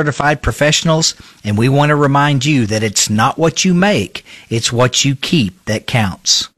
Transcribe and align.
certified 0.00 0.40
professionals, 0.40 1.14
and 1.44 1.58
we 1.58 1.68
want 1.68 1.90
to 1.90 1.94
remind 1.94 2.42
you 2.42 2.64
that 2.64 2.82
it's 2.82 3.10
not 3.10 3.36
what 3.36 3.66
you 3.66 3.74
make, 3.74 4.24
it's 4.48 4.72
what 4.72 5.04
you 5.04 5.14
keep 5.14 5.62
that 5.66 5.86
counts. 5.86 6.48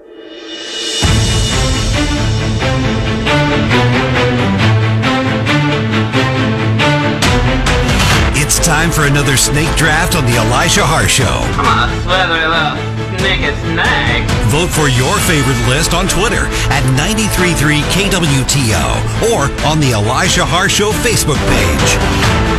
It's 8.38 8.64
time 8.64 8.92
for 8.92 9.06
another 9.06 9.36
snake 9.36 9.74
draft 9.74 10.14
on 10.14 10.24
the 10.26 10.36
Elijah 10.36 10.82
Haahr 10.84 11.08
Show. 11.08 11.42
Come 11.56 11.66
on, 11.66 11.90
slither 12.06 12.46
little 12.46 12.92
sneaky 13.18 13.50
snake. 13.74 14.22
Vote 14.50 14.70
for 14.70 14.86
your 14.86 15.18
favorite 15.26 15.58
list 15.66 15.94
on 15.94 16.06
Twitter 16.06 16.46
at 16.70 16.84
933 16.94 17.80
KWTO 17.90 18.86
or 19.34 19.50
on 19.66 19.80
the 19.80 19.92
Elijah 19.92 20.44
Haahr 20.44 20.68
Show 20.68 20.92
Facebook 21.02 21.40
page. 21.50 22.51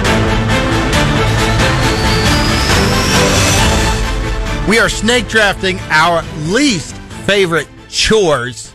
We 4.65 4.79
are 4.79 4.87
snake 4.87 5.27
drafting 5.27 5.77
our 5.89 6.23
least 6.45 6.95
favorite 7.25 7.67
chores. 7.89 8.73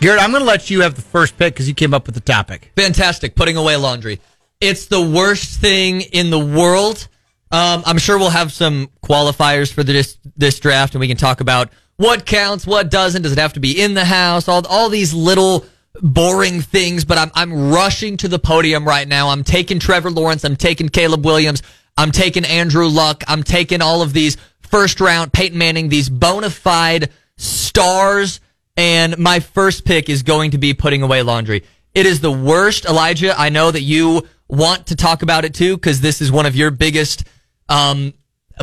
Garett, 0.00 0.22
I'm 0.22 0.30
going 0.30 0.40
to 0.40 0.46
let 0.46 0.70
you 0.70 0.82
have 0.82 0.94
the 0.94 1.02
first 1.02 1.36
pick 1.36 1.52
because 1.54 1.66
you 1.66 1.74
came 1.74 1.92
up 1.92 2.06
with 2.06 2.14
the 2.14 2.20
topic. 2.20 2.70
Fantastic. 2.76 3.34
Putting 3.34 3.56
away 3.56 3.74
laundry. 3.74 4.20
It's 4.60 4.86
the 4.86 5.02
worst 5.02 5.58
thing 5.60 6.02
in 6.02 6.30
the 6.30 6.38
world. 6.38 7.08
Um, 7.50 7.82
I'm 7.84 7.98
sure 7.98 8.18
we'll 8.18 8.30
have 8.30 8.52
some 8.52 8.88
qualifiers 9.02 9.72
for 9.72 9.82
this 9.82 10.16
this 10.36 10.60
draft, 10.60 10.94
and 10.94 11.00
we 11.00 11.08
can 11.08 11.16
talk 11.16 11.40
about 11.40 11.70
what 11.96 12.24
counts, 12.24 12.64
what 12.64 12.88
doesn't. 12.88 13.22
Does 13.22 13.32
it 13.32 13.38
have 13.38 13.54
to 13.54 13.60
be 13.60 13.80
in 13.80 13.94
the 13.94 14.04
house? 14.04 14.48
All 14.48 14.64
all 14.68 14.88
these 14.88 15.12
little 15.12 15.66
boring 16.00 16.60
things. 16.60 17.04
But 17.04 17.18
I'm 17.18 17.32
I'm 17.34 17.72
rushing 17.72 18.16
to 18.18 18.28
the 18.28 18.38
podium 18.38 18.86
right 18.86 19.08
now. 19.08 19.30
I'm 19.30 19.42
taking 19.42 19.80
Trevor 19.80 20.10
Lawrence. 20.12 20.44
I'm 20.44 20.56
taking 20.56 20.88
Caleb 20.88 21.24
Williams. 21.24 21.64
I'm 21.96 22.12
taking 22.12 22.44
Andrew 22.44 22.88
Luck. 22.88 23.24
I'm 23.26 23.42
taking 23.42 23.82
all 23.82 24.02
of 24.02 24.12
these 24.12 24.36
first 24.70 25.00
round 25.00 25.32
Peyton 25.32 25.58
Manning, 25.58 25.88
these 25.88 26.08
bona 26.08 26.50
fide 26.50 27.10
stars. 27.36 28.40
And 28.76 29.16
my 29.18 29.40
first 29.40 29.84
pick 29.84 30.08
is 30.10 30.22
going 30.22 30.50
to 30.50 30.58
be 30.58 30.74
putting 30.74 31.02
away 31.02 31.22
laundry. 31.22 31.64
It 31.94 32.04
is 32.04 32.20
the 32.20 32.32
worst, 32.32 32.84
Elijah. 32.84 33.34
I 33.38 33.48
know 33.48 33.70
that 33.70 33.80
you 33.80 34.26
want 34.48 34.88
to 34.88 34.96
talk 34.96 35.22
about 35.22 35.44
it 35.44 35.54
too 35.54 35.76
because 35.76 36.00
this 36.00 36.20
is 36.20 36.30
one 36.30 36.46
of 36.46 36.54
your 36.54 36.70
biggest 36.70 37.24
um, 37.68 38.12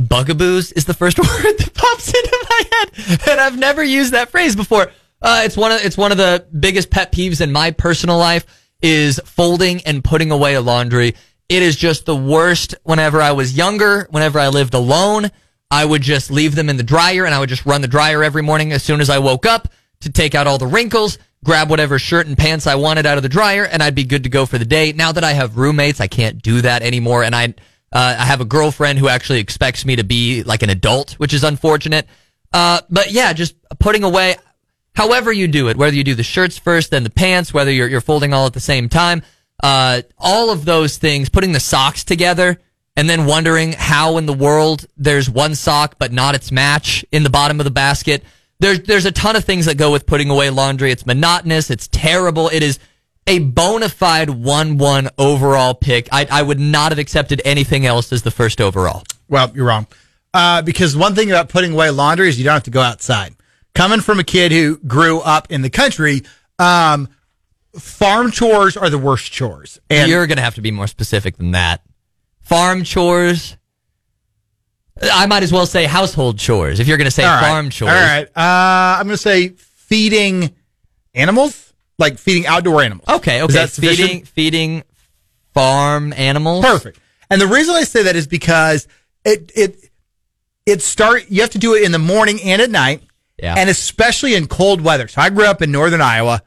bugaboos. 0.08 0.72
Is 0.74 0.86
the 0.86 0.94
first 0.94 1.18
word 1.20 1.58
that 1.58 1.72
pops 1.74 2.08
into 2.08 2.48
my 2.50 2.64
head, 2.72 3.30
and 3.30 3.42
I've 3.42 3.58
never 3.58 3.84
used 3.84 4.14
that 4.14 4.30
phrase 4.30 4.56
before. 4.56 4.92
Uh, 5.22 5.42
it's 5.46 5.58
one 5.58 5.72
of 5.72 5.84
it's 5.84 5.98
one 5.98 6.12
of 6.12 6.18
the 6.18 6.46
biggest 6.58 6.92
pet 6.92 7.12
peeves 7.12 7.42
in 7.42 7.52
my 7.52 7.72
personal 7.72 8.18
life 8.18 8.46
is 8.82 9.20
folding 9.26 9.82
and 9.82 10.04
putting 10.04 10.32
away 10.32 10.56
a 10.56 10.62
laundry. 10.62 11.16
It 11.50 11.64
is 11.64 11.76
just 11.76 12.06
the 12.06 12.16
worst. 12.16 12.76
Whenever 12.84 13.22
I 13.22 13.32
was 13.32 13.56
younger, 13.58 14.08
whenever 14.12 14.40
I 14.40 14.50
lived 14.50 14.74
alone, 14.74 15.32
I 15.74 15.84
would 15.84 16.04
just 16.04 16.30
leave 16.30 16.54
them 16.54 16.70
in 16.70 16.78
the 16.78 16.84
dryer 16.84 17.26
and 17.26 17.34
I 17.34 17.40
would 17.40 17.50
just 17.50 17.66
run 17.66 17.82
the 17.82 17.88
dryer 17.88 18.24
every 18.24 18.44
morning 18.44 18.72
as 18.72 18.84
soon 18.84 19.02
as 19.02 19.10
I 19.10 19.18
woke 19.18 19.48
up 19.48 19.70
to 20.02 20.12
take 20.12 20.36
out 20.36 20.46
all 20.46 20.60
the 20.60 20.68
wrinkles, 20.68 21.18
grab 21.44 21.68
whatever 21.68 21.98
shirt 21.98 22.28
and 22.28 22.38
pants 22.38 22.68
I 22.68 22.76
wanted 22.76 23.08
out 23.08 23.18
of 23.18 23.24
the 23.24 23.30
dryer, 23.30 23.66
and 23.66 23.82
I'd 23.82 23.96
be 23.96 24.04
good 24.04 24.22
to 24.24 24.30
go 24.30 24.46
for 24.46 24.60
the 24.60 24.66
day. 24.66 24.92
Now 24.92 25.14
that 25.14 25.24
I 25.24 25.32
have 25.32 25.58
roommates, 25.58 26.00
I 26.00 26.06
can't 26.06 26.44
do 26.44 26.62
that 26.62 26.84
anymore, 26.84 27.24
and 27.24 27.36
I 27.36 27.56
uh, 27.92 28.16
I 28.20 28.26
have 28.26 28.40
a 28.40 28.46
girlfriend 28.46 29.00
who 29.00 29.08
actually 29.08 29.40
expects 29.40 29.84
me 29.84 29.96
to 29.96 30.04
be 30.04 30.44
like 30.44 30.62
an 30.62 30.70
adult, 30.70 31.14
which 31.14 31.34
is 31.34 31.44
unfortunate. 31.44 32.06
Uh, 32.52 32.82
but 32.92 33.12
yeah, 33.12 33.34
just 33.34 33.56
putting 33.80 34.04
away, 34.04 34.36
however 34.94 35.32
you 35.32 35.48
do 35.48 35.70
it, 35.70 35.78
whether 35.78 35.96
you 35.96 36.04
do 36.04 36.14
the 36.14 36.22
shirts 36.22 36.60
first, 36.60 36.92
then 36.92 37.04
the 37.04 37.10
pants, 37.10 37.52
whether 37.52 37.72
you're 37.72 37.88
you're 37.88 38.00
folding 38.00 38.32
all 38.32 38.46
at 38.46 38.54
the 38.54 38.60
same 38.60 38.90
time, 38.90 39.24
uh, 39.64 40.04
all 40.20 40.52
of 40.52 40.66
those 40.66 40.98
things, 40.98 41.30
putting 41.30 41.52
the 41.52 41.60
socks 41.60 42.04
together. 42.04 42.60
And 42.96 43.10
then 43.10 43.26
wondering 43.26 43.74
how 43.74 44.18
in 44.18 44.28
the 44.28 44.34
world 44.34 44.86
there's 44.98 45.30
one 45.30 45.56
sock 45.56 45.96
but 45.98 46.12
not 46.12 46.36
its 46.36 46.52
match 46.52 47.04
in 47.12 47.24
the 47.24 47.30
bottom 47.30 47.60
of 47.60 47.64
the 47.64 47.72
basket 47.72 48.24
there's 48.64 48.82
there's 48.84 49.06
a 49.06 49.12
ton 49.12 49.36
of 49.36 49.44
things 49.44 49.66
that 49.66 49.78
go 49.78 49.92
with 49.92 50.06
putting 50.06 50.30
away 50.30 50.50
laundry. 50.50 50.92
It's 50.92 51.06
monotonous. 51.06 51.70
It's 51.70 51.88
terrible. 51.90 52.48
It 52.48 52.64
is 52.64 52.80
a 53.28 53.40
bona 53.40 53.90
fide 53.90 54.30
one 54.30 54.78
one 54.78 55.10
overall 55.18 55.74
pick. 55.74 56.08
I 56.12 56.28
I 56.32 56.42
would 56.42 56.60
not 56.60 56.92
have 56.92 57.00
accepted 57.00 57.42
anything 57.44 57.86
else 57.86 58.12
as 58.14 58.24
the 58.24 58.32
first 58.32 58.62
overall. 58.62 59.04
Well, 59.28 59.52
you're 59.54 59.66
wrong. 59.66 59.88
Uh, 60.34 60.62
because 60.62 60.96
one 60.96 61.14
thing 61.14 61.30
about 61.30 61.50
putting 61.50 61.74
away 61.74 61.90
laundry 61.92 62.28
is 62.30 62.40
you 62.40 62.46
don't 62.46 62.54
have 62.54 62.64
to 62.64 62.72
go 62.72 62.82
outside. 62.82 63.36
Coming 63.76 64.02
from 64.02 64.20
a 64.20 64.24
kid 64.24 64.52
who 64.52 64.78
grew 64.78 65.20
up 65.20 65.52
in 65.52 65.62
the 65.62 65.70
country, 65.70 66.24
um, 66.58 67.10
farm 67.78 68.32
chores 68.32 68.76
are 68.78 68.90
the 68.90 68.98
worst 68.98 69.32
chores. 69.32 69.80
And 69.90 70.10
you're 70.10 70.26
going 70.26 70.38
to 70.38 70.44
have 70.44 70.56
to 70.56 70.62
be 70.62 70.72
more 70.72 70.88
specific 70.88 71.38
than 71.38 71.52
that. 71.52 71.82
Farm 72.44 72.84
chores. 72.84 73.58
I 75.02 75.26
might 75.26 75.44
as 75.44 75.52
well 75.52 75.66
say 75.66 75.86
household 75.86 76.38
chores 76.38 76.80
if 76.80 76.88
you're 76.88 76.98
going 76.98 77.06
to 77.06 77.12
say 77.12 77.24
All 77.24 77.36
right. 77.36 77.48
farm 77.48 77.70
chores. 77.70 77.92
All 77.92 78.00
right. 78.00 78.28
Uh, 78.28 79.00
I'm 79.00 79.06
going 79.08 79.16
to 79.16 79.22
say 79.22 79.50
feeding 79.50 80.54
animals, 81.14 81.74
like 81.98 82.18
feeding 82.20 82.46
outdoor 82.46 82.82
animals. 82.84 83.08
Okay, 83.10 83.38
Is 83.38 83.44
okay. 83.46 83.54
that 83.54 83.70
feeding 83.70 83.96
sufficient? 83.96 84.28
feeding 84.30 84.84
farm 85.54 86.14
animals. 86.14 86.64
Perfect. 86.64 87.00
And 87.30 87.42
the 87.42 87.48
reason 87.48 87.76
I 87.76 87.84
say 87.84 88.04
that 88.04 88.16
is 88.16 88.28
because 88.28 88.88
it 89.26 89.52
it 89.56 89.78
it 90.66 90.82
start 90.82 91.26
you 91.30 91.42
have 91.42 91.52
to 91.52 91.60
do 91.60 91.74
it 91.74 91.84
in 91.84 91.92
the 91.92 92.00
morning 92.00 92.40
and 92.44 92.62
at 92.62 92.70
night. 92.70 93.02
Yeah. 93.42 93.56
And 93.58 93.70
especially 93.70 94.36
in 94.36 94.48
cold 94.48 94.80
weather. 94.82 95.08
So 95.08 95.20
I 95.22 95.30
grew 95.32 95.46
up 95.46 95.62
in 95.62 95.72
northern 95.72 96.02
Iowa. 96.02 96.44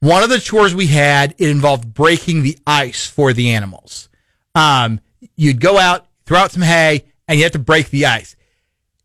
One 0.00 0.22
of 0.24 0.28
the 0.30 0.40
chores 0.40 0.74
we 0.74 0.88
had 0.88 1.34
it 1.38 1.48
involved 1.48 1.94
breaking 1.94 2.42
the 2.42 2.58
ice 2.66 3.06
for 3.06 3.32
the 3.32 3.50
animals. 3.52 4.08
Um, 4.54 5.00
you'd 5.36 5.60
go 5.60 5.78
out, 5.78 6.06
throw 6.26 6.38
out 6.38 6.52
some 6.52 6.62
hay, 6.62 7.04
and 7.28 7.38
you 7.38 7.44
have 7.44 7.52
to 7.52 7.58
break 7.58 7.90
the 7.90 8.06
ice. 8.06 8.36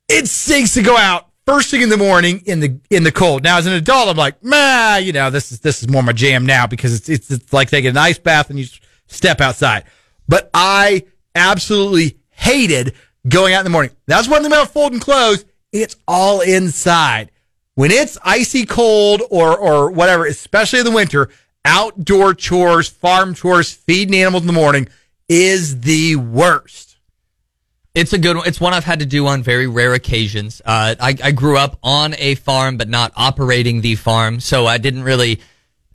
It 0.07 0.27
stinks 0.27 0.73
to 0.73 0.81
go 0.81 0.97
out 0.97 1.29
first 1.49 1.71
thing 1.71 1.81
in 1.81 1.89
the 1.89 1.97
morning 1.97 2.43
in 2.45 2.59
the 2.59 2.79
in 2.91 3.03
the 3.03 3.11
cold. 3.11 3.43
Now 3.43 3.57
as 3.57 3.65
an 3.65 3.73
adult, 3.73 4.07
I'm 4.07 4.17
like, 4.17 4.43
nah, 4.43 4.97
you 4.97 5.11
know, 5.11 5.29
this 5.31 5.51
is 5.51 5.61
this 5.61 5.81
is 5.81 5.89
more 5.89 6.03
my 6.03 6.13
jam 6.13 6.45
now 6.45 6.67
because 6.67 6.93
it's 6.93 7.09
it's, 7.09 7.31
it's 7.31 7.51
like 7.51 7.69
taking 7.69 7.89
an 7.89 7.97
ice 7.97 8.19
bath 8.19 8.49
and 8.49 8.59
you 8.59 8.67
step 9.07 9.41
outside. 9.41 9.85
But 10.27 10.49
I 10.53 11.05
absolutely 11.33 12.19
hated 12.29 12.93
going 13.27 13.53
out 13.53 13.59
in 13.59 13.63
the 13.63 13.71
morning. 13.71 13.91
That's 14.05 14.27
one 14.27 14.43
thing 14.43 14.51
about 14.51 14.71
folding 14.71 14.99
clothes. 14.99 15.43
It's 15.71 15.95
all 16.07 16.41
inside. 16.41 17.31
When 17.73 17.89
it's 17.89 18.17
icy 18.23 18.65
cold 18.65 19.23
or 19.31 19.57
or 19.57 19.89
whatever, 19.89 20.27
especially 20.27 20.79
in 20.79 20.85
the 20.85 20.91
winter, 20.91 21.29
outdoor 21.65 22.35
chores, 22.35 22.87
farm 22.89 23.33
chores, 23.33 23.73
feeding 23.73 24.19
animals 24.19 24.43
in 24.43 24.47
the 24.47 24.53
morning 24.53 24.87
is 25.29 25.81
the 25.81 26.15
worst. 26.17 26.97
It's 27.95 28.13
a 28.13 28.17
good 28.17 28.35
one. 28.37 28.47
It's 28.47 28.59
one 28.59 28.73
I've 28.73 28.83
had 28.83 28.99
to 28.99 29.05
do 29.05 29.27
on 29.27 29.41
very 29.43 29.67
rare 29.67 29.93
occasions. 29.93 30.61
Uh, 30.63 30.95
I, 30.99 31.15
I 31.23 31.31
grew 31.31 31.57
up 31.57 31.77
on 31.83 32.15
a 32.17 32.35
farm, 32.35 32.77
but 32.77 32.87
not 32.89 33.11
operating 33.15 33.81
the 33.81 33.95
farm, 33.95 34.39
so 34.39 34.65
I 34.67 34.77
didn't 34.77 35.03
really 35.03 35.39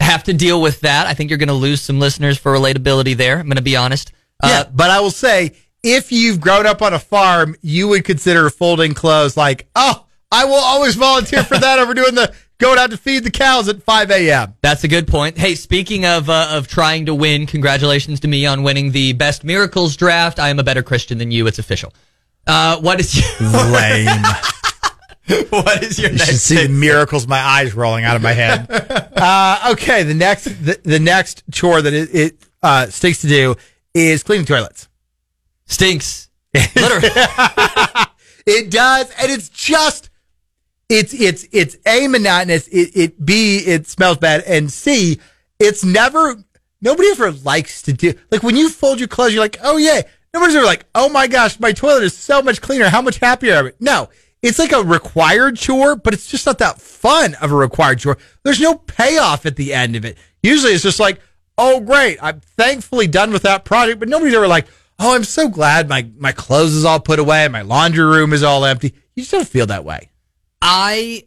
have 0.00 0.24
to 0.24 0.32
deal 0.32 0.60
with 0.60 0.80
that. 0.80 1.06
I 1.06 1.14
think 1.14 1.30
you're 1.30 1.38
going 1.38 1.48
to 1.48 1.54
lose 1.54 1.80
some 1.80 2.00
listeners 2.00 2.36
for 2.36 2.52
relatability 2.52 3.16
there. 3.16 3.38
I'm 3.38 3.46
going 3.46 3.56
to 3.56 3.62
be 3.62 3.76
honest. 3.76 4.12
Yeah, 4.42 4.60
Uh, 4.60 4.64
but 4.72 4.90
I 4.90 5.00
will 5.00 5.12
say, 5.12 5.54
if 5.82 6.10
you've 6.12 6.40
grown 6.40 6.66
up 6.66 6.82
on 6.82 6.92
a 6.94 6.98
farm, 6.98 7.54
you 7.62 7.88
would 7.88 8.04
consider 8.04 8.50
folding 8.50 8.92
clothes 8.94 9.36
like, 9.36 9.68
oh, 9.76 10.04
I 10.32 10.46
will 10.46 10.54
always 10.54 10.96
volunteer 10.96 11.44
for 11.44 11.56
that 11.58 11.78
over 11.78 11.94
doing 11.94 12.16
the 12.16 12.34
going 12.58 12.78
out 12.78 12.90
to 12.90 12.96
feed 12.96 13.24
the 13.24 13.30
cows 13.30 13.68
at 13.68 13.82
5 13.82 14.10
a.m. 14.10 14.54
That's 14.62 14.84
a 14.84 14.88
good 14.88 15.06
point. 15.06 15.38
Hey, 15.38 15.54
speaking 15.54 16.04
of 16.04 16.28
uh, 16.30 16.48
of 16.52 16.68
trying 16.68 17.06
to 17.06 17.14
win, 17.14 17.46
congratulations 17.46 18.20
to 18.20 18.28
me 18.28 18.46
on 18.46 18.62
winning 18.62 18.92
the 18.92 19.12
best 19.12 19.44
miracles 19.44 19.96
draft. 19.96 20.38
I 20.38 20.48
am 20.48 20.58
a 20.58 20.62
better 20.62 20.82
Christian 20.82 21.18
than 21.18 21.30
you. 21.30 21.46
It's 21.46 21.58
official. 21.58 21.92
Uh, 22.46 22.78
what 22.80 23.00
is 23.00 23.16
your, 23.16 23.50
Lame. 23.70 24.22
what 25.50 25.82
is 25.82 25.98
your 25.98 26.12
You 26.12 26.18
should 26.18 26.36
see 26.36 26.66
the 26.66 26.68
miracles, 26.68 27.26
my 27.26 27.40
eyes 27.40 27.74
rolling 27.74 28.04
out 28.04 28.16
of 28.16 28.22
my 28.22 28.32
head. 28.32 28.70
uh, 29.16 29.70
okay, 29.72 30.02
the 30.02 30.14
next 30.14 30.44
the, 30.44 30.78
the 30.82 30.98
next 30.98 31.42
chore 31.50 31.80
that 31.80 31.92
it, 31.92 32.14
it 32.14 32.38
uh, 32.62 32.86
stinks 32.86 33.20
to 33.22 33.28
do 33.28 33.56
is 33.94 34.22
cleaning 34.22 34.46
toilets. 34.46 34.88
Stinks. 35.66 36.28
Literally. 36.76 37.08
It 38.46 38.70
does, 38.70 39.10
and 39.18 39.32
it's 39.32 39.48
just 39.48 40.10
it's 40.88 41.14
it's 41.14 41.46
it's 41.52 41.76
a 41.86 42.08
monotonous. 42.08 42.68
It, 42.68 42.90
it 42.94 43.24
b 43.24 43.58
it 43.58 43.86
smells 43.86 44.18
bad, 44.18 44.42
and 44.46 44.70
c 44.70 45.20
it's 45.58 45.84
never 45.84 46.36
nobody 46.80 47.08
ever 47.10 47.32
likes 47.32 47.82
to 47.82 47.92
do 47.92 48.14
like 48.30 48.42
when 48.42 48.56
you 48.56 48.68
fold 48.68 48.98
your 48.98 49.08
clothes. 49.08 49.32
You're 49.32 49.42
like, 49.42 49.58
oh 49.62 49.76
yeah. 49.76 50.02
Nobody's 50.32 50.56
ever 50.56 50.66
like, 50.66 50.84
oh 50.96 51.08
my 51.08 51.28
gosh, 51.28 51.60
my 51.60 51.70
toilet 51.70 52.02
is 52.02 52.16
so 52.16 52.42
much 52.42 52.60
cleaner. 52.60 52.88
How 52.88 53.00
much 53.00 53.18
happier 53.18 53.54
am 53.54 53.66
I? 53.66 53.72
No, 53.78 54.08
it's 54.42 54.58
like 54.58 54.72
a 54.72 54.82
required 54.82 55.56
chore, 55.56 55.94
but 55.94 56.12
it's 56.12 56.26
just 56.26 56.44
not 56.44 56.58
that 56.58 56.80
fun 56.80 57.34
of 57.34 57.52
a 57.52 57.54
required 57.54 58.00
chore. 58.00 58.18
There's 58.42 58.60
no 58.60 58.74
payoff 58.74 59.46
at 59.46 59.54
the 59.54 59.72
end 59.72 59.94
of 59.94 60.04
it. 60.04 60.18
Usually, 60.42 60.72
it's 60.72 60.82
just 60.82 60.98
like, 60.98 61.20
oh 61.56 61.78
great, 61.78 62.18
I'm 62.20 62.40
thankfully 62.40 63.06
done 63.06 63.30
with 63.32 63.42
that 63.42 63.64
project. 63.64 64.00
But 64.00 64.08
nobody's 64.08 64.34
ever 64.34 64.48
like, 64.48 64.66
oh, 64.98 65.14
I'm 65.14 65.22
so 65.22 65.48
glad 65.48 65.88
my 65.88 66.10
my 66.18 66.32
clothes 66.32 66.74
is 66.74 66.84
all 66.84 66.98
put 66.98 67.20
away, 67.20 67.46
my 67.46 67.62
laundry 67.62 68.04
room 68.04 68.32
is 68.32 68.42
all 68.42 68.64
empty. 68.64 68.92
You 69.14 69.22
just 69.22 69.30
don't 69.30 69.46
feel 69.46 69.66
that 69.66 69.84
way. 69.84 70.10
I 70.66 71.24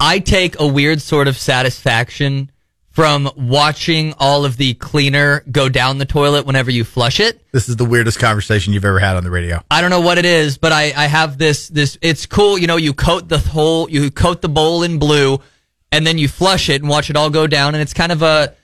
I 0.00 0.18
take 0.18 0.58
a 0.58 0.66
weird 0.66 1.00
sort 1.00 1.28
of 1.28 1.38
satisfaction 1.38 2.50
from 2.90 3.30
watching 3.36 4.12
all 4.18 4.44
of 4.44 4.56
the 4.56 4.74
cleaner 4.74 5.44
go 5.52 5.68
down 5.68 5.98
the 5.98 6.04
toilet 6.04 6.44
whenever 6.44 6.68
you 6.72 6.82
flush 6.82 7.20
it. 7.20 7.40
This 7.52 7.68
is 7.68 7.76
the 7.76 7.84
weirdest 7.84 8.18
conversation 8.18 8.72
you've 8.72 8.84
ever 8.84 8.98
had 8.98 9.16
on 9.16 9.22
the 9.22 9.30
radio. 9.30 9.62
I 9.70 9.80
don't 9.80 9.90
know 9.90 10.00
what 10.00 10.18
it 10.18 10.24
is, 10.24 10.58
but 10.58 10.72
I, 10.72 10.92
I 10.96 11.06
have 11.06 11.38
this 11.38 11.68
this 11.68 11.96
it's 12.02 12.26
cool, 12.26 12.58
you 12.58 12.66
know, 12.66 12.76
you 12.76 12.92
coat 12.92 13.28
the 13.28 13.38
whole 13.38 13.88
you 13.88 14.10
coat 14.10 14.42
the 14.42 14.48
bowl 14.48 14.82
in 14.82 14.98
blue 14.98 15.38
and 15.92 16.04
then 16.04 16.18
you 16.18 16.26
flush 16.26 16.68
it 16.68 16.82
and 16.82 16.90
watch 16.90 17.08
it 17.08 17.14
all 17.14 17.30
go 17.30 17.46
down 17.46 17.76
and 17.76 17.82
it's 17.82 17.94
kind 17.94 18.10
of 18.10 18.22
a 18.22 18.56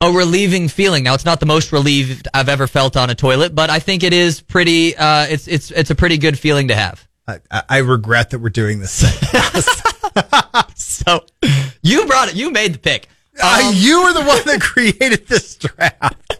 a 0.00 0.10
relieving 0.10 0.68
feeling. 0.68 1.04
Now 1.04 1.12
it's 1.12 1.26
not 1.26 1.40
the 1.40 1.46
most 1.46 1.70
relieved 1.70 2.28
I've 2.32 2.48
ever 2.48 2.66
felt 2.66 2.96
on 2.96 3.10
a 3.10 3.14
toilet, 3.14 3.54
but 3.54 3.68
I 3.68 3.78
think 3.78 4.04
it 4.04 4.14
is 4.14 4.40
pretty 4.40 4.96
uh 4.96 5.26
it's 5.26 5.46
it's 5.48 5.70
it's 5.70 5.90
a 5.90 5.94
pretty 5.94 6.16
good 6.16 6.38
feeling 6.38 6.68
to 6.68 6.74
have. 6.74 7.06
I, 7.26 7.62
I- 7.68 7.78
regret 7.78 8.30
that 8.30 8.38
we're 8.40 8.50
doing 8.50 8.80
this. 8.80 9.04
So 10.76 11.24
you 11.82 12.06
brought 12.06 12.28
it, 12.28 12.34
you 12.36 12.50
made 12.50 12.74
the 12.74 12.78
pick. 12.78 13.08
Uh, 13.42 13.72
you 13.74 14.02
were 14.04 14.12
the 14.12 14.22
one 14.22 14.40
that 14.46 14.60
created 14.62 15.26
this 15.26 15.56
draft. 15.56 16.36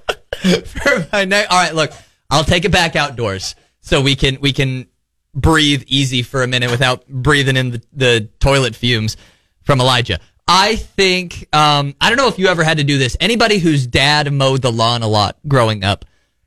for 0.68 1.06
my 1.12 1.24
next. 1.24 1.50
All 1.50 1.58
right, 1.62 1.74
look, 1.74 1.90
I'll 2.30 2.44
take 2.44 2.64
it 2.64 2.72
back 2.72 2.96
outdoors 2.96 3.54
so 3.80 4.00
we 4.00 4.16
can 4.16 4.40
we 4.40 4.52
can 4.52 4.86
breathe 5.34 5.82
easy 5.86 6.22
for 6.22 6.42
a 6.42 6.46
minute 6.46 6.70
without 6.70 7.06
breathing 7.08 7.56
in 7.56 7.70
the, 7.72 7.82
the 7.92 8.28
toilet 8.38 8.74
fumes 8.74 9.16
from 9.62 9.80
Elijah. 9.80 10.20
I 10.46 10.76
think 10.76 11.48
um, 11.54 11.94
I 12.00 12.08
don't 12.10 12.16
know 12.16 12.28
if 12.28 12.38
you 12.38 12.46
ever 12.46 12.62
had 12.64 12.78
to 12.78 12.84
do 12.84 12.96
this. 12.98 13.16
Anybody 13.20 13.58
whose 13.58 13.86
dad 13.86 14.32
mowed 14.32 14.62
the 14.62 14.72
lawn 14.72 15.02
a 15.02 15.08
lot 15.08 15.36
growing 15.48 15.84
up, 15.84 16.04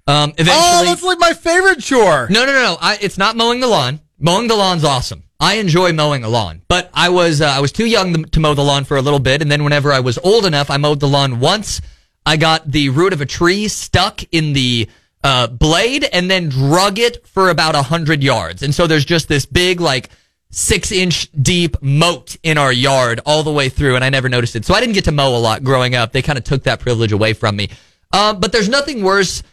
um, 0.07 0.31
eventually. 0.37 0.55
Oh, 0.55 0.83
that's 0.85 1.03
like 1.03 1.19
my 1.19 1.33
favorite 1.33 1.81
chore. 1.81 2.27
No, 2.29 2.45
no, 2.45 2.53
no, 2.53 2.63
no. 2.63 2.77
I, 2.79 2.97
it's 3.01 3.17
not 3.17 3.35
mowing 3.35 3.59
the 3.59 3.67
lawn. 3.67 3.99
Mowing 4.19 4.47
the 4.47 4.55
lawn's 4.55 4.83
awesome. 4.83 5.23
I 5.39 5.55
enjoy 5.55 5.93
mowing 5.93 6.23
a 6.23 6.29
lawn, 6.29 6.63
but 6.67 6.89
I 6.93 7.09
was 7.09 7.41
uh, 7.41 7.45
I 7.45 7.59
was 7.59 7.71
too 7.71 7.85
young 7.85 8.23
to, 8.23 8.39
mow 8.39 8.55
the 8.55 8.63
lawn 8.63 8.83
for 8.83 8.97
a 8.97 9.01
little 9.01 9.19
bit, 9.19 9.43
and 9.43 9.51
then 9.51 9.63
whenever 9.63 9.93
I 9.93 9.99
was 9.99 10.17
old 10.17 10.45
enough, 10.45 10.71
I 10.71 10.77
mowed 10.77 10.99
the 10.99 11.07
lawn 11.07 11.39
once. 11.39 11.81
I 12.25 12.37
got 12.37 12.69
the 12.69 12.89
root 12.89 13.13
of 13.13 13.21
a 13.21 13.25
tree 13.27 13.67
stuck 13.67 14.23
in 14.31 14.53
the 14.53 14.89
uh, 15.23 15.47
blade, 15.47 16.03
and 16.11 16.31
then 16.31 16.49
drug 16.49 16.97
it 16.97 17.27
for 17.27 17.51
about 17.51 17.75
a 17.75 17.83
hundred 17.83 18.23
yards, 18.23 18.63
and 18.63 18.73
so 18.73 18.87
there's 18.87 19.05
just 19.05 19.27
this 19.27 19.45
big 19.45 19.79
like 19.79 20.09
six 20.49 20.91
inch 20.91 21.29
deep 21.39 21.79
moat 21.83 22.35
in 22.41 22.57
our 22.57 22.73
yard 22.73 23.19
all 23.23 23.43
the 23.43 23.53
way 23.53 23.69
through, 23.69 23.95
and 23.95 24.03
I 24.03 24.09
never 24.09 24.29
noticed 24.29 24.55
it. 24.55 24.65
So 24.65 24.73
I 24.73 24.79
didn't 24.79 24.95
get 24.95 25.05
to 25.05 25.11
mow 25.11 25.35
a 25.35 25.37
lot 25.37 25.63
growing 25.63 25.93
up. 25.93 26.11
They 26.11 26.23
kind 26.23 26.39
of 26.39 26.43
took 26.43 26.63
that 26.63 26.79
privilege 26.79 27.11
away 27.11 27.33
from 27.33 27.55
me. 27.55 27.69
Um, 28.11 28.39
but 28.39 28.51
there's 28.51 28.69
nothing 28.69 29.03
worse 29.03 29.43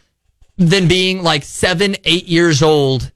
than 0.56 0.88
being 0.88 1.22
like 1.22 1.42
seven, 1.42 1.96
eight 2.04 2.26
years 2.26 2.62
old 2.62 3.12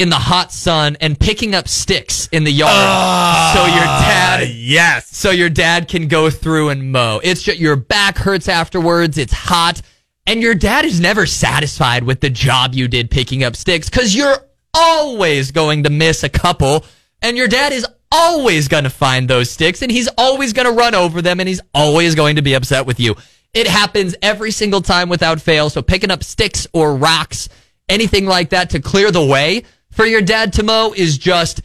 in 0.00 0.08
the 0.08 0.16
hot 0.16 0.50
sun 0.50 0.96
and 1.00 1.20
picking 1.20 1.54
up 1.54 1.68
sticks 1.68 2.26
in 2.32 2.42
the 2.42 2.50
yard 2.50 2.72
ah, 2.72 3.52
so 3.54 3.66
your 3.66 3.84
dad 3.84 4.48
yes. 4.48 5.14
so 5.14 5.30
your 5.30 5.50
dad 5.50 5.88
can 5.88 6.08
go 6.08 6.30
through 6.30 6.70
and 6.70 6.90
mow. 6.90 7.20
It's 7.22 7.42
just 7.42 7.58
your 7.58 7.76
back 7.76 8.16
hurts 8.16 8.48
afterwards. 8.48 9.18
It's 9.18 9.32
hot. 9.32 9.82
And 10.26 10.40
your 10.40 10.54
dad 10.54 10.86
is 10.86 11.00
never 11.00 11.26
satisfied 11.26 12.04
with 12.04 12.20
the 12.20 12.30
job 12.30 12.74
you 12.74 12.88
did 12.88 13.10
picking 13.10 13.44
up 13.44 13.56
sticks 13.56 13.90
because 13.90 14.14
you're 14.14 14.38
always 14.72 15.50
going 15.50 15.82
to 15.82 15.90
miss 15.90 16.22
a 16.22 16.30
couple. 16.30 16.86
And 17.20 17.36
your 17.36 17.48
dad 17.48 17.72
is 17.72 17.86
always 18.10 18.68
going 18.68 18.84
to 18.84 18.90
find 18.90 19.28
those 19.28 19.50
sticks 19.50 19.82
and 19.82 19.92
he's 19.92 20.08
always 20.16 20.54
going 20.54 20.66
to 20.66 20.72
run 20.72 20.94
over 20.94 21.20
them 21.20 21.40
and 21.40 21.48
he's 21.48 21.60
always 21.74 22.14
going 22.14 22.36
to 22.36 22.42
be 22.42 22.54
upset 22.54 22.86
with 22.86 22.98
you. 22.98 23.16
It 23.52 23.66
happens 23.66 24.14
every 24.22 24.50
single 24.50 24.80
time 24.80 25.10
without 25.10 25.42
fail. 25.42 25.68
So 25.68 25.82
picking 25.82 26.10
up 26.10 26.24
sticks 26.24 26.66
or 26.72 26.96
rocks, 26.96 27.50
anything 27.88 28.24
like 28.24 28.50
that 28.50 28.70
to 28.70 28.80
clear 28.80 29.10
the 29.10 29.24
way 29.24 29.64
for 30.00 30.06
your 30.06 30.22
dad 30.22 30.54
to 30.54 30.62
mow 30.62 30.94
is 30.96 31.18
just 31.18 31.60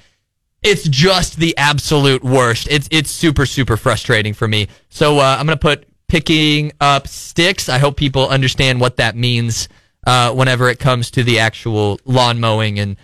it's 0.61 0.83
just 0.89 1.37
the 1.37 1.55
absolute 1.57 2.21
worst. 2.21 2.67
It's 2.69 2.85
it's 2.91 3.09
super 3.09 3.45
super 3.45 3.77
frustrating 3.77 4.33
for 4.33 4.45
me. 4.45 4.67
So 4.89 5.19
uh, 5.19 5.37
I'm 5.39 5.45
gonna 5.45 5.55
put 5.55 5.87
picking 6.09 6.73
up 6.81 7.07
sticks. 7.07 7.69
I 7.69 7.77
hope 7.77 7.95
people 7.95 8.27
understand 8.27 8.81
what 8.81 8.97
that 8.97 9.15
means 9.15 9.69
uh, 10.05 10.33
whenever 10.33 10.67
it 10.67 10.79
comes 10.79 11.11
to 11.11 11.23
the 11.23 11.39
actual 11.39 11.97
lawn 12.03 12.41
mowing 12.41 12.77
and 12.77 12.97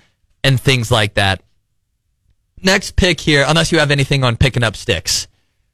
and 0.43 0.59
things 0.59 0.91
like 0.91 1.13
that. 1.13 1.41
Next 2.61 2.97
pick 2.97 3.21
here, 3.21 3.45
unless 3.47 3.71
you 3.71 3.79
have 3.79 3.89
anything 3.89 4.25
on 4.25 4.35
picking 4.35 4.63
up 4.63 4.75
sticks, 4.75 5.29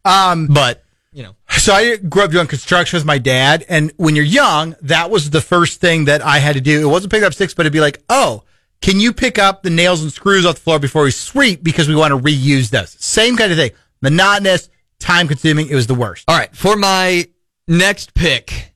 Um, 0.05 0.45
but 0.45 0.83
you 1.11 1.23
know, 1.23 1.35
so 1.49 1.73
I 1.73 1.97
grew 1.97 2.21
up 2.21 2.29
doing 2.29 2.45
construction 2.45 2.97
with 2.97 3.05
my 3.05 3.17
dad, 3.17 3.65
and 3.67 3.91
when 3.97 4.15
you're 4.15 4.23
young, 4.23 4.75
that 4.83 5.09
was 5.09 5.31
the 5.31 5.41
first 5.41 5.81
thing 5.81 6.05
that 6.05 6.23
I 6.23 6.37
had 6.37 6.53
to 6.53 6.61
do. 6.61 6.79
It 6.79 6.91
wasn't 6.91 7.11
pick 7.11 7.23
up 7.23 7.33
sticks, 7.33 7.55
but 7.55 7.65
it'd 7.65 7.73
be 7.73 7.81
like, 7.81 8.03
oh, 8.07 8.43
can 8.81 8.99
you 8.99 9.13
pick 9.13 9.39
up 9.39 9.63
the 9.63 9.69
nails 9.69 10.01
and 10.01 10.11
screws 10.11 10.45
off 10.45 10.55
the 10.55 10.61
floor 10.61 10.79
before 10.79 11.03
we 11.03 11.11
sweep 11.11 11.63
because 11.63 11.87
we 11.87 11.95
want 11.95 12.11
to 12.11 12.17
reuse 12.17 12.69
those? 12.69 12.95
Same 12.99 13.35
kind 13.35 13.51
of 13.51 13.57
thing. 13.57 13.71
Monotonous, 14.01 14.69
time 14.99 15.27
consuming. 15.27 15.67
It 15.67 15.75
was 15.75 15.87
the 15.87 15.95
worst. 15.95 16.25
All 16.27 16.37
right, 16.37 16.55
for 16.55 16.75
my 16.75 17.27
next 17.67 18.13
pick, 18.13 18.73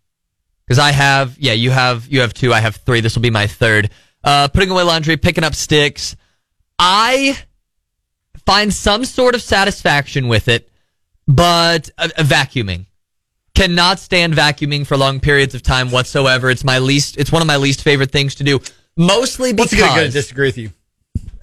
because 0.66 0.80
I 0.80 0.92
have, 0.92 1.38
yeah, 1.38 1.54
you 1.54 1.70
have, 1.72 2.08
you 2.08 2.22
have 2.22 2.34
two, 2.34 2.54
I 2.54 2.60
have 2.60 2.78
three. 2.78 3.02
This 3.02 3.16
will 3.16 3.22
be 3.22 3.30
my 3.30 3.48
third. 3.48 3.90
Uh, 4.24 4.48
putting 4.48 4.70
away 4.70 4.84
laundry, 4.84 5.18
picking 5.18 5.44
up 5.44 5.56
sticks. 5.56 6.16
I 6.80 7.38
find 8.46 8.74
some 8.74 9.06
sort 9.06 9.36
of 9.36 9.42
satisfaction 9.42 10.28
with 10.28 10.48
it, 10.48 10.70
but 11.28 11.90
uh, 11.98 12.10
uh, 12.18 12.24
vacuuming 12.24 12.86
cannot 13.54 14.00
stand 14.00 14.34
vacuuming 14.34 14.86
for 14.88 14.98
long 14.98 15.20
periods 15.20 15.54
of 15.54 15.62
time 15.62 15.92
whatsoever. 15.92 16.50
It's 16.50 16.64
my 16.64 16.80
least, 16.80 17.18
it's 17.18 17.32
one 17.32 17.42
of 17.42 17.48
my 17.48 17.58
least 17.58 17.84
favorite 17.84 18.12
things 18.12 18.36
to 18.36 18.44
do. 18.44 18.60
Mostly 18.98 19.54
because. 19.54 19.72
What's 19.72 19.82
to 19.82 19.94
because, 19.94 20.14
disagree 20.14 20.48
with 20.48 20.58
you? 20.58 20.72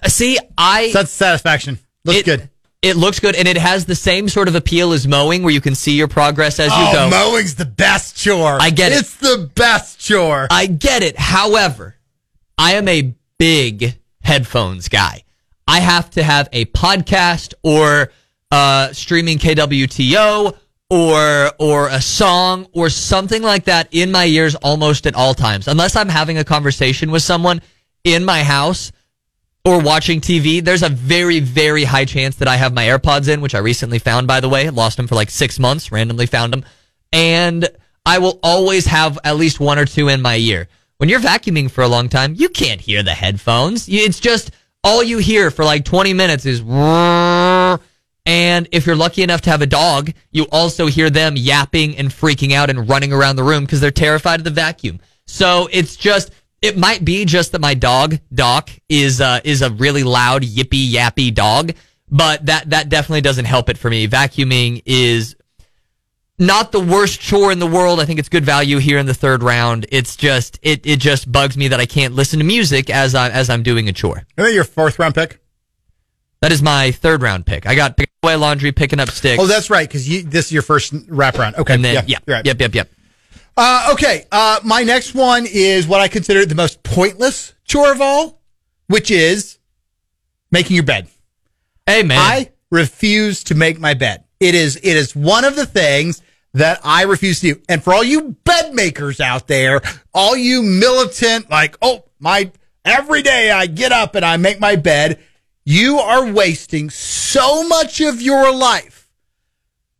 see, 0.07 0.37
I, 0.57 0.91
That's 0.93 1.11
satisfaction. 1.11 1.79
Looks 2.05 2.19
it- 2.19 2.25
good. 2.25 2.49
It 2.81 2.95
looks 2.95 3.19
good, 3.19 3.35
and 3.35 3.45
it 3.45 3.57
has 3.57 3.85
the 3.85 3.93
same 3.93 4.29
sort 4.29 4.47
of 4.47 4.55
appeal 4.55 4.93
as 4.93 5.05
mowing, 5.05 5.43
where 5.43 5.51
you 5.53 5.59
can 5.59 5.75
see 5.75 5.97
your 5.97 6.07
progress 6.07 6.61
as 6.61 6.71
you 6.71 6.77
oh, 6.77 6.93
go. 6.93 7.09
mowing's 7.09 7.55
the 7.55 7.65
best 7.65 8.15
chore. 8.15 8.57
I 8.57 8.69
get 8.69 8.93
it. 8.93 8.99
It's 8.99 9.17
the 9.17 9.51
best 9.53 9.99
chore. 9.99 10.47
I 10.49 10.65
get 10.65 11.03
it. 11.03 11.19
However, 11.19 11.97
I 12.57 12.75
am 12.75 12.87
a 12.87 13.13
big 13.37 13.99
headphones 14.21 14.87
guy. 14.87 15.23
I 15.67 15.81
have 15.81 16.09
to 16.11 16.23
have 16.23 16.47
a 16.53 16.65
podcast 16.65 17.53
or 17.63 18.13
uh, 18.49 18.93
streaming 18.93 19.39
KWTO 19.39 20.57
or 20.89 21.51
or 21.59 21.87
a 21.89 22.01
song 22.01 22.67
or 22.73 22.89
something 22.89 23.43
like 23.43 23.65
that 23.65 23.87
in 23.91 24.11
my 24.11 24.25
ears 24.25 24.55
almost 24.55 25.05
at 25.05 25.15
all 25.15 25.33
times. 25.33 25.67
Unless 25.67 25.95
I'm 25.95 26.09
having 26.09 26.37
a 26.37 26.43
conversation 26.43 27.11
with 27.11 27.21
someone 27.21 27.61
in 28.03 28.25
my 28.25 28.43
house 28.43 28.91
or 29.65 29.81
watching 29.81 30.21
TV, 30.21 30.63
there's 30.63 30.83
a 30.83 30.89
very, 30.89 31.39
very 31.39 31.83
high 31.83 32.05
chance 32.05 32.37
that 32.37 32.47
I 32.47 32.55
have 32.55 32.73
my 32.73 32.85
AirPods 32.85 33.29
in, 33.29 33.41
which 33.41 33.53
I 33.53 33.59
recently 33.59 33.99
found, 33.99 34.27
by 34.27 34.39
the 34.39 34.49
way. 34.49 34.69
Lost 34.69 34.97
them 34.97 35.07
for 35.07 35.15
like 35.15 35.29
six 35.29 35.59
months, 35.59 35.91
randomly 35.91 36.25
found 36.25 36.53
them. 36.53 36.65
And 37.11 37.67
I 38.05 38.17
will 38.19 38.39
always 38.41 38.85
have 38.87 39.19
at 39.23 39.37
least 39.37 39.59
one 39.59 39.77
or 39.77 39.85
two 39.85 40.07
in 40.07 40.21
my 40.21 40.37
ear. 40.37 40.67
When 40.97 41.09
you're 41.09 41.19
vacuuming 41.19 41.69
for 41.69 41.83
a 41.83 41.87
long 41.87 42.09
time, 42.09 42.33
you 42.35 42.49
can't 42.49 42.81
hear 42.81 43.03
the 43.03 43.13
headphones. 43.13 43.87
It's 43.87 44.19
just 44.19 44.51
all 44.83 45.03
you 45.03 45.17
hear 45.19 45.51
for 45.51 45.63
like 45.63 45.85
20 45.85 46.13
minutes 46.13 46.45
is. 46.45 46.61
And 48.29 48.67
if 48.71 48.85
you're 48.85 48.95
lucky 48.95 49.23
enough 49.23 49.41
to 49.41 49.49
have 49.49 49.63
a 49.63 49.65
dog, 49.65 50.13
you 50.29 50.45
also 50.51 50.85
hear 50.85 51.09
them 51.09 51.35
yapping 51.35 51.97
and 51.97 52.09
freaking 52.09 52.51
out 52.51 52.69
and 52.69 52.87
running 52.87 53.11
around 53.11 53.37
the 53.37 53.43
room 53.43 53.65
because 53.65 53.81
they're 53.81 53.89
terrified 53.89 54.39
of 54.39 54.43
the 54.43 54.51
vacuum. 54.51 54.99
So 55.25 55.67
it's 55.71 55.95
just, 55.95 56.29
it 56.61 56.77
might 56.77 57.03
be 57.03 57.25
just 57.25 57.53
that 57.53 57.59
my 57.59 57.73
dog, 57.73 58.19
Doc, 58.31 58.69
is, 58.87 59.19
uh, 59.19 59.39
is 59.43 59.63
a 59.63 59.71
really 59.71 60.03
loud, 60.03 60.43
yippy, 60.43 60.91
yappy 60.91 61.33
dog, 61.33 61.71
but 62.11 62.45
that, 62.45 62.69
that 62.69 62.89
definitely 62.89 63.21
doesn't 63.21 63.45
help 63.45 63.67
it 63.67 63.79
for 63.79 63.89
me. 63.89 64.07
Vacuuming 64.07 64.83
is 64.85 65.35
not 66.37 66.71
the 66.71 66.79
worst 66.79 67.19
chore 67.19 67.51
in 67.51 67.57
the 67.57 67.65
world. 67.65 67.99
I 67.99 68.05
think 68.05 68.19
it's 68.19 68.29
good 68.29 68.45
value 68.45 68.77
here 68.77 68.99
in 68.99 69.07
the 69.07 69.15
third 69.15 69.41
round. 69.41 69.87
It's 69.91 70.15
just, 70.15 70.59
it, 70.61 70.85
it 70.85 70.99
just 70.99 71.31
bugs 71.31 71.57
me 71.57 71.69
that 71.69 71.79
I 71.79 71.87
can't 71.87 72.13
listen 72.13 72.37
to 72.37 72.45
music 72.45 72.91
as 72.91 73.15
I, 73.15 73.31
as 73.31 73.49
I'm 73.49 73.63
doing 73.63 73.89
a 73.89 73.91
chore. 73.91 74.27
That 74.35 74.53
your 74.53 74.65
fourth 74.65 74.99
round 74.99 75.15
pick? 75.15 75.39
That 76.41 76.51
is 76.51 76.61
my 76.61 76.91
third 76.91 77.21
round 77.21 77.45
pick. 77.45 77.65
I 77.67 77.75
got 77.75 77.97
picking 77.97 78.13
away 78.23 78.35
laundry, 78.35 78.71
picking 78.71 78.99
up 78.99 79.09
sticks. 79.09 79.41
Oh, 79.41 79.47
that's 79.47 79.69
right, 79.69 79.87
because 79.87 80.07
this 80.23 80.45
is 80.45 80.51
your 80.51 80.61
first 80.61 80.93
wrap 81.07 81.37
round. 81.37 81.55
Okay. 81.57 81.73
and 81.73 81.83
then, 81.83 81.95
yeah, 81.95 82.03
yeah, 82.07 82.33
right. 82.35 82.45
yep, 82.45 82.59
yep, 82.59 82.73
yep. 82.73 82.89
Uh, 83.57 83.89
okay. 83.91 84.25
Uh, 84.31 84.59
my 84.63 84.83
next 84.83 85.13
one 85.13 85.45
is 85.45 85.85
what 85.85 85.99
I 85.99 86.07
consider 86.07 86.45
the 86.45 86.55
most 86.55 86.81
pointless 86.81 87.53
chore 87.65 87.91
of 87.91 87.99
all, 87.99 88.41
which 88.87 89.11
is 89.11 89.59
making 90.49 90.75
your 90.75 90.85
bed. 90.85 91.09
Hey, 91.85 92.03
man. 92.03 92.19
I 92.19 92.51
refuse 92.71 93.43
to 93.45 93.55
make 93.55 93.79
my 93.79 93.93
bed. 93.93 94.23
It 94.39 94.55
is 94.55 94.77
it 94.77 94.95
is 94.95 95.13
one 95.15 95.43
of 95.43 95.57
the 95.57 95.65
things 95.65 96.21
that 96.53 96.79
I 96.83 97.03
refuse 97.03 97.41
to 97.41 97.55
do. 97.55 97.61
And 97.67 97.83
for 97.83 97.93
all 97.93 98.03
you 98.03 98.37
bed 98.45 98.73
makers 98.73 99.19
out 99.19 99.47
there, 99.47 99.81
all 100.13 100.37
you 100.37 100.63
militant, 100.63 101.49
like, 101.49 101.77
oh, 101.81 102.05
my 102.19 102.51
every 102.85 103.21
day 103.21 103.51
I 103.51 103.65
get 103.65 103.91
up 103.91 104.15
and 104.15 104.23
I 104.23 104.37
make 104.37 104.59
my 104.59 104.77
bed, 104.77 105.19
you 105.69 105.99
are 105.99 106.25
wasting 106.25 106.89
so 106.89 107.63
much 107.67 108.01
of 108.01 108.19
your 108.19 108.51
life 108.51 109.07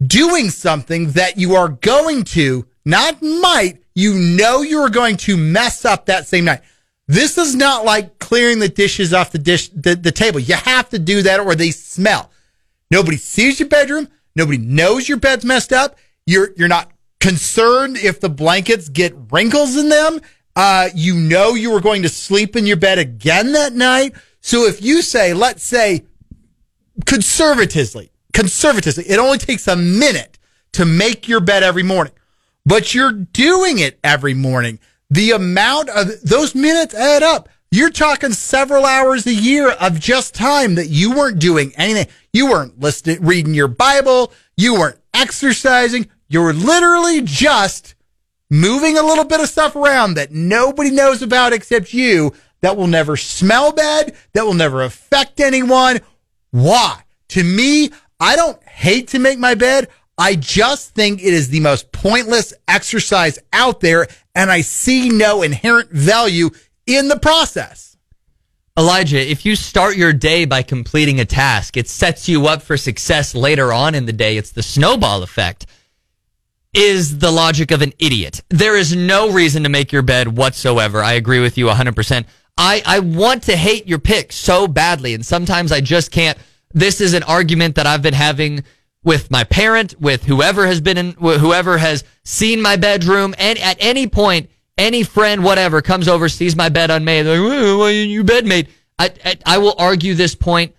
doing 0.03 0.49
something 0.49 1.11
that 1.11 1.38
you 1.38 1.53
are 1.53 1.69
going 1.69 2.23
to, 2.23 2.65
not 2.85 3.21
might, 3.21 3.77
you 3.93 4.15
know 4.15 4.63
you 4.63 4.79
are 4.79 4.89
going 4.89 5.15
to 5.15 5.38
mess 5.38 5.85
up 5.85 6.07
that 6.07 6.27
same 6.27 6.45
night. 6.45 6.61
This 7.07 7.38
is 7.38 7.53
not 7.53 7.85
like 7.85 8.17
clearing 8.17 8.57
the 8.57 8.67
dishes 8.67 9.13
off 9.13 9.31
the 9.31 9.38
dish 9.38 9.69
the, 9.69 9.93
the 9.93 10.11
table. 10.11 10.39
You 10.39 10.55
have 10.55 10.89
to 10.89 10.97
do 10.97 11.21
that 11.21 11.39
or 11.39 11.53
they 11.53 11.69
smell. 11.69 12.31
Nobody 12.89 13.17
sees 13.17 13.59
your 13.59 13.69
bedroom. 13.69 14.07
Nobody 14.35 14.57
knows 14.57 15.07
your 15.07 15.19
bed's 15.19 15.45
messed 15.45 15.71
up. 15.71 15.99
You're 16.25 16.49
you're 16.57 16.67
not 16.67 16.91
concerned 17.19 17.97
if 17.97 18.19
the 18.19 18.29
blankets 18.29 18.89
get 18.89 19.13
wrinkles 19.31 19.77
in 19.77 19.89
them. 19.89 20.19
Uh, 20.55 20.89
you 20.95 21.13
know 21.13 21.53
you 21.53 21.71
are 21.75 21.81
going 21.81 22.01
to 22.01 22.09
sleep 22.09 22.55
in 22.55 22.65
your 22.65 22.77
bed 22.77 22.97
again 22.97 23.51
that 23.51 23.73
night. 23.73 24.15
So 24.41 24.65
if 24.65 24.81
you 24.81 25.01
say, 25.01 25.34
let's 25.34 25.63
say, 25.63 26.05
conservatively, 27.05 28.12
conservatively, 28.34 29.05
it 29.05 29.19
only 29.19 29.38
takes 29.38 29.67
a 29.67 29.75
minute 29.75 30.38
to 30.74 30.86
make 30.86 31.27
your 31.27 31.39
bed 31.39 31.63
every 31.63 31.84
morning, 31.84 32.13
but 32.65 32.93
you're 32.93 33.12
doing 33.12 33.79
it 33.79 34.00
every 34.03 34.34
morning. 34.34 34.79
The 35.10 35.31
amount 35.31 35.89
of 35.89 36.22
those 36.22 36.53
minutes 36.55 36.93
add 36.93 37.24
up. 37.24 37.50
You're 37.72 37.91
talking 37.91 38.34
several 38.34 38.86
hours 38.86 39.27
a 39.27 39.34
year 39.34 39.69
of 39.69 40.00
just 40.00 40.34
time 40.34 40.75
that 40.75 40.88
you 40.88 41.15
weren't 41.15 41.39
doing 41.39 41.72
anything. 41.75 42.08
You 42.34 42.48
weren't 42.48 42.79
listening, 42.79 43.24
reading 43.24 43.53
your 43.53 43.67
Bible. 43.67 44.34
You 44.58 44.74
weren't 44.74 45.00
exercising. 45.13 46.08
You 46.29 46.41
were 46.41 46.53
literally 46.53 47.22
just 47.22 47.96
moving 48.50 48.98
a 48.98 49.03
little 49.03 49.24
bit 49.24 49.39
of 49.39 49.50
stuff 49.50 49.75
around 49.75 50.15
that 50.15 50.31
nobody 50.31 50.89
knows 50.89 51.22
about 51.22 51.53
except 51.53 51.93
you 51.93 52.34
that 52.62 52.78
will 52.78 52.88
never 52.88 53.18
smell 53.18 53.72
bad, 53.72 54.16
that 54.34 54.46
will 54.46 54.54
never 54.54 54.84
affect 54.84 55.39
anyone. 55.39 56.00
Why? 56.51 57.04
To 57.30 57.44
me, 57.44 57.92
I 58.20 58.36
don't 58.36 58.62
hate 58.63 59.10
to 59.10 59.20
make 59.20 59.39
my 59.39 59.56
bed. 59.56 59.88
I 60.18 60.36
just 60.36 60.94
think 60.96 61.22
it 61.22 61.34
is 61.34 61.50
the 61.50 61.62
most 61.62 61.92
pointless 61.92 62.54
exercise 62.68 63.39
out 63.54 63.80
there, 63.80 64.08
and 64.36 64.51
I 64.51 64.62
see 64.62 65.10
no 65.10 65.42
inherent 65.42 65.92
value 65.92 66.50
in 66.86 67.08
the 67.08 67.20
process. 67.20 67.96
Elijah, 68.78 69.20
if 69.20 69.46
you 69.46 69.56
start 69.56 69.98
your 69.98 70.13
day 70.13 70.46
by 70.46 70.63
completing 70.63 71.20
a 71.20 71.25
task, 71.25 71.78
it 71.78 71.88
sets 71.88 72.28
you 72.28 72.48
up 72.48 72.62
for 72.62 72.78
success 72.78 73.36
later 73.36 73.72
on 73.74 73.96
in 73.96 74.06
the 74.06 74.13
day. 74.13 74.38
It's 74.38 74.51
the 74.51 74.63
snowball 74.63 75.24
effect. 75.24 75.66
Is 76.74 77.18
the 77.18 77.32
logic 77.32 77.72
of 77.72 77.82
an 77.82 77.94
idiot. 77.98 78.42
There 78.50 78.78
is 78.78 78.96
no 78.96 79.32
reason 79.32 79.63
to 79.63 79.70
make 79.70 79.92
your 79.92 80.04
bed 80.04 80.38
whatsoever. 80.38 81.01
I 81.01 81.13
agree 81.13 81.39
with 81.39 81.58
you 81.58 81.66
100%. 81.66 82.25
I, 82.58 82.82
I 82.86 83.00
want 83.00 83.44
to 83.44 83.56
hate 83.56 83.88
your 83.88 84.00
pick 84.00 84.32
so 84.32 84.68
badly, 84.68 85.13
and 85.13 85.25
sometimes 85.25 85.72
I 85.72 85.82
just 85.82 86.12
can't. 86.12 86.38
This 86.74 87.01
is 87.01 87.13
an 87.13 87.24
argument 87.24 87.75
that 87.75 87.88
I've 87.88 88.01
been 88.01 88.13
having 88.13 88.63
with 89.03 89.32
my 89.32 89.44
parent, 89.46 90.00
with 90.00 90.25
whoever 90.25 90.68
has 90.68 90.82
been 90.82 90.98
in, 90.98 91.12
whoever 91.13 91.77
has 91.77 92.03
seen 92.25 92.62
my 92.62 92.75
bedroom, 92.75 93.34
and 93.38 93.58
at 93.60 93.77
any 93.79 94.08
point, 94.08 94.50
any 94.77 95.03
friend, 95.03 95.44
whatever, 95.44 95.82
comes 95.82 96.08
over, 96.08 96.29
sees 96.29 96.56
my 96.56 96.70
bed 96.70 96.91
unmade, 96.91 97.25
like, 97.25 97.39
well, 97.39 97.89
your 97.89 98.24
bed 98.24 98.46
made. 98.46 98.68
I, 98.98 99.12
I, 99.24 99.38
I 99.46 99.58
will 99.58 99.75
argue 99.77 100.13
this 100.13 100.36
point 100.36 100.75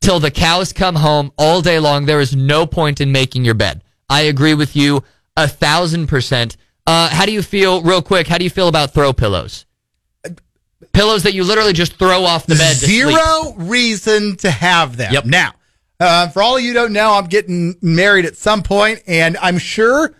till 0.00 0.20
the 0.20 0.30
cows 0.30 0.72
come 0.72 0.96
home 0.96 1.32
all 1.38 1.62
day 1.62 1.78
long. 1.78 2.04
There 2.04 2.20
is 2.20 2.36
no 2.36 2.66
point 2.66 3.00
in 3.00 3.12
making 3.12 3.44
your 3.44 3.54
bed. 3.54 3.82
I 4.10 4.22
agree 4.22 4.54
with 4.54 4.76
you 4.76 5.02
a 5.36 5.48
thousand 5.48 6.08
percent. 6.08 6.56
Uh, 6.86 7.08
how 7.08 7.24
do 7.24 7.32
you 7.32 7.42
feel, 7.42 7.82
real 7.82 8.02
quick? 8.02 8.26
How 8.26 8.36
do 8.36 8.44
you 8.44 8.50
feel 8.50 8.68
about 8.68 8.92
throw 8.92 9.12
pillows? 9.12 9.64
Pillows 10.92 11.22
that 11.22 11.34
you 11.34 11.44
literally 11.44 11.72
just 11.72 11.94
throw 11.94 12.24
off 12.24 12.46
the 12.46 12.54
bed. 12.56 12.76
Zero 12.76 13.54
reason 13.56 14.36
to 14.38 14.50
have 14.50 14.96
them. 14.96 15.12
Yep. 15.12 15.24
Now, 15.26 15.52
uh, 16.00 16.28
for 16.28 16.42
all 16.42 16.56
of 16.56 16.62
you 16.62 16.72
don't 16.72 16.92
know, 16.92 17.12
I'm 17.12 17.26
getting 17.26 17.76
married 17.80 18.24
at 18.24 18.36
some 18.36 18.62
point, 18.62 19.02
and 19.06 19.36
I'm 19.38 19.58
sure 19.58 20.14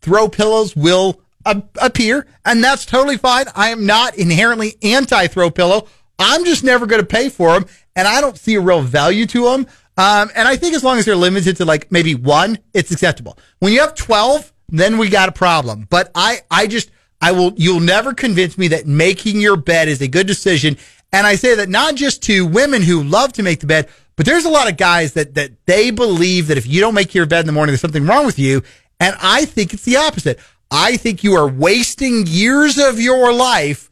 throw 0.00 0.28
pillows 0.28 0.76
will 0.76 1.20
appear, 1.44 2.26
and 2.44 2.62
that's 2.62 2.86
totally 2.86 3.16
fine. 3.16 3.46
I 3.54 3.70
am 3.70 3.86
not 3.86 4.16
inherently 4.16 4.76
anti 4.82 5.26
throw 5.26 5.50
pillow. 5.50 5.88
I'm 6.18 6.44
just 6.44 6.62
never 6.62 6.86
going 6.86 7.02
to 7.02 7.06
pay 7.06 7.28
for 7.28 7.52
them, 7.52 7.66
and 7.96 8.06
I 8.06 8.20
don't 8.20 8.38
see 8.38 8.54
a 8.54 8.60
real 8.60 8.82
value 8.82 9.26
to 9.26 9.44
them. 9.50 9.66
Um, 9.96 10.30
and 10.34 10.48
I 10.48 10.56
think 10.56 10.74
as 10.74 10.82
long 10.82 10.98
as 10.98 11.04
they're 11.04 11.16
limited 11.16 11.56
to 11.58 11.64
like 11.64 11.90
maybe 11.90 12.14
one, 12.14 12.58
it's 12.72 12.90
acceptable. 12.90 13.38
When 13.60 13.72
you 13.72 13.80
have 13.80 13.94
12, 13.94 14.52
then 14.68 14.98
we 14.98 15.08
got 15.08 15.28
a 15.28 15.32
problem. 15.32 15.86
But 15.88 16.10
I, 16.14 16.40
I 16.50 16.66
just, 16.66 16.90
I 17.24 17.32
will, 17.32 17.52
you'll 17.56 17.80
never 17.80 18.12
convince 18.12 18.58
me 18.58 18.68
that 18.68 18.86
making 18.86 19.40
your 19.40 19.56
bed 19.56 19.88
is 19.88 20.00
a 20.02 20.08
good 20.08 20.26
decision. 20.26 20.76
And 21.12 21.26
I 21.26 21.36
say 21.36 21.54
that 21.56 21.68
not 21.68 21.94
just 21.94 22.22
to 22.24 22.46
women 22.46 22.82
who 22.82 23.02
love 23.02 23.32
to 23.34 23.42
make 23.42 23.60
the 23.60 23.66
bed, 23.66 23.88
but 24.16 24.26
there's 24.26 24.44
a 24.44 24.50
lot 24.58 24.70
of 24.70 24.76
guys 24.76 25.14
that, 25.14 25.34
that 25.34 25.50
they 25.66 25.90
believe 25.90 26.48
that 26.48 26.58
if 26.58 26.66
you 26.66 26.80
don't 26.80 26.94
make 26.94 27.14
your 27.14 27.26
bed 27.26 27.40
in 27.40 27.46
the 27.46 27.52
morning, 27.52 27.72
there's 27.72 27.80
something 27.80 28.06
wrong 28.06 28.26
with 28.26 28.38
you. 28.38 28.62
And 29.00 29.16
I 29.20 29.44
think 29.46 29.72
it's 29.72 29.84
the 29.84 29.96
opposite. 29.96 30.38
I 30.70 30.96
think 30.96 31.24
you 31.24 31.34
are 31.34 31.48
wasting 31.48 32.26
years 32.26 32.78
of 32.78 33.00
your 33.00 33.32
life 33.32 33.90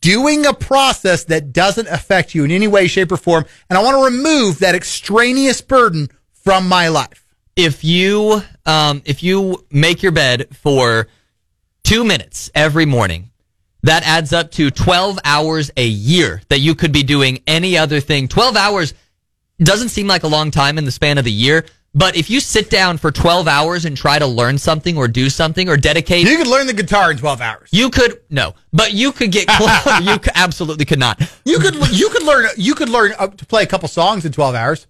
doing 0.00 0.46
a 0.46 0.54
process 0.54 1.24
that 1.24 1.52
doesn't 1.52 1.88
affect 1.88 2.34
you 2.34 2.44
in 2.44 2.50
any 2.52 2.68
way, 2.68 2.86
shape, 2.86 3.10
or 3.10 3.16
form. 3.16 3.44
And 3.68 3.78
I 3.78 3.82
want 3.82 3.96
to 3.96 4.16
remove 4.16 4.60
that 4.60 4.74
extraneous 4.74 5.60
burden 5.60 6.08
from 6.44 6.68
my 6.68 6.88
life. 6.88 7.26
if 7.58 7.82
you 7.82 8.40
um, 8.66 9.02
if 9.04 9.22
you 9.22 9.66
make 9.70 10.02
your 10.02 10.12
bed 10.12 10.46
for 10.56 11.08
two 11.88 12.04
minutes 12.04 12.50
every 12.54 12.84
morning, 12.86 13.30
that 13.82 14.02
adds 14.06 14.32
up 14.32 14.50
to 14.52 14.70
twelve 14.70 15.18
hours 15.24 15.70
a 15.76 15.86
year 15.86 16.42
that 16.48 16.58
you 16.60 16.74
could 16.74 16.92
be 16.92 17.02
doing 17.02 17.40
any 17.46 17.78
other 17.78 18.00
thing. 18.00 18.28
Twelve 18.28 18.56
hours 18.56 18.92
doesn't 19.58 19.88
seem 19.88 20.06
like 20.06 20.22
a 20.22 20.28
long 20.28 20.50
time 20.50 20.78
in 20.78 20.84
the 20.84 20.90
span 20.90 21.16
of 21.18 21.24
the 21.24 21.32
year, 21.32 21.64
but 21.94 22.16
if 22.16 22.28
you 22.28 22.40
sit 22.40 22.68
down 22.70 22.98
for 22.98 23.10
twelve 23.10 23.48
hours 23.48 23.84
and 23.86 23.96
try 23.96 24.18
to 24.18 24.26
learn 24.26 24.58
something 24.58 24.96
or 24.98 25.08
do 25.08 25.30
something 25.30 25.68
or 25.68 25.76
dedicate 25.76 26.26
You 26.28 26.36
could 26.36 26.46
learn 26.46 26.66
the 26.66 26.72
guitar 26.74 27.10
in 27.10 27.16
12 27.16 27.40
hours. 27.40 27.68
you 27.72 27.88
could 27.90 28.20
no, 28.28 28.54
but 28.72 28.92
you 28.92 29.10
could 29.12 29.32
get 29.32 29.46
close. 29.48 30.00
you 30.02 30.14
c- 30.22 30.30
absolutely 30.34 30.84
could 30.84 30.98
not. 30.98 31.20
You 31.44 31.58
could, 31.58 31.74
you 31.90 32.10
could 32.10 32.22
learn, 32.24 32.48
you 32.56 32.74
could 32.74 32.88
learn 32.90 33.12
to 33.36 33.46
play 33.46 33.62
a 33.62 33.66
couple 33.66 33.88
songs 33.88 34.24
in 34.26 34.32
12 34.32 34.54
hours. 34.54 34.86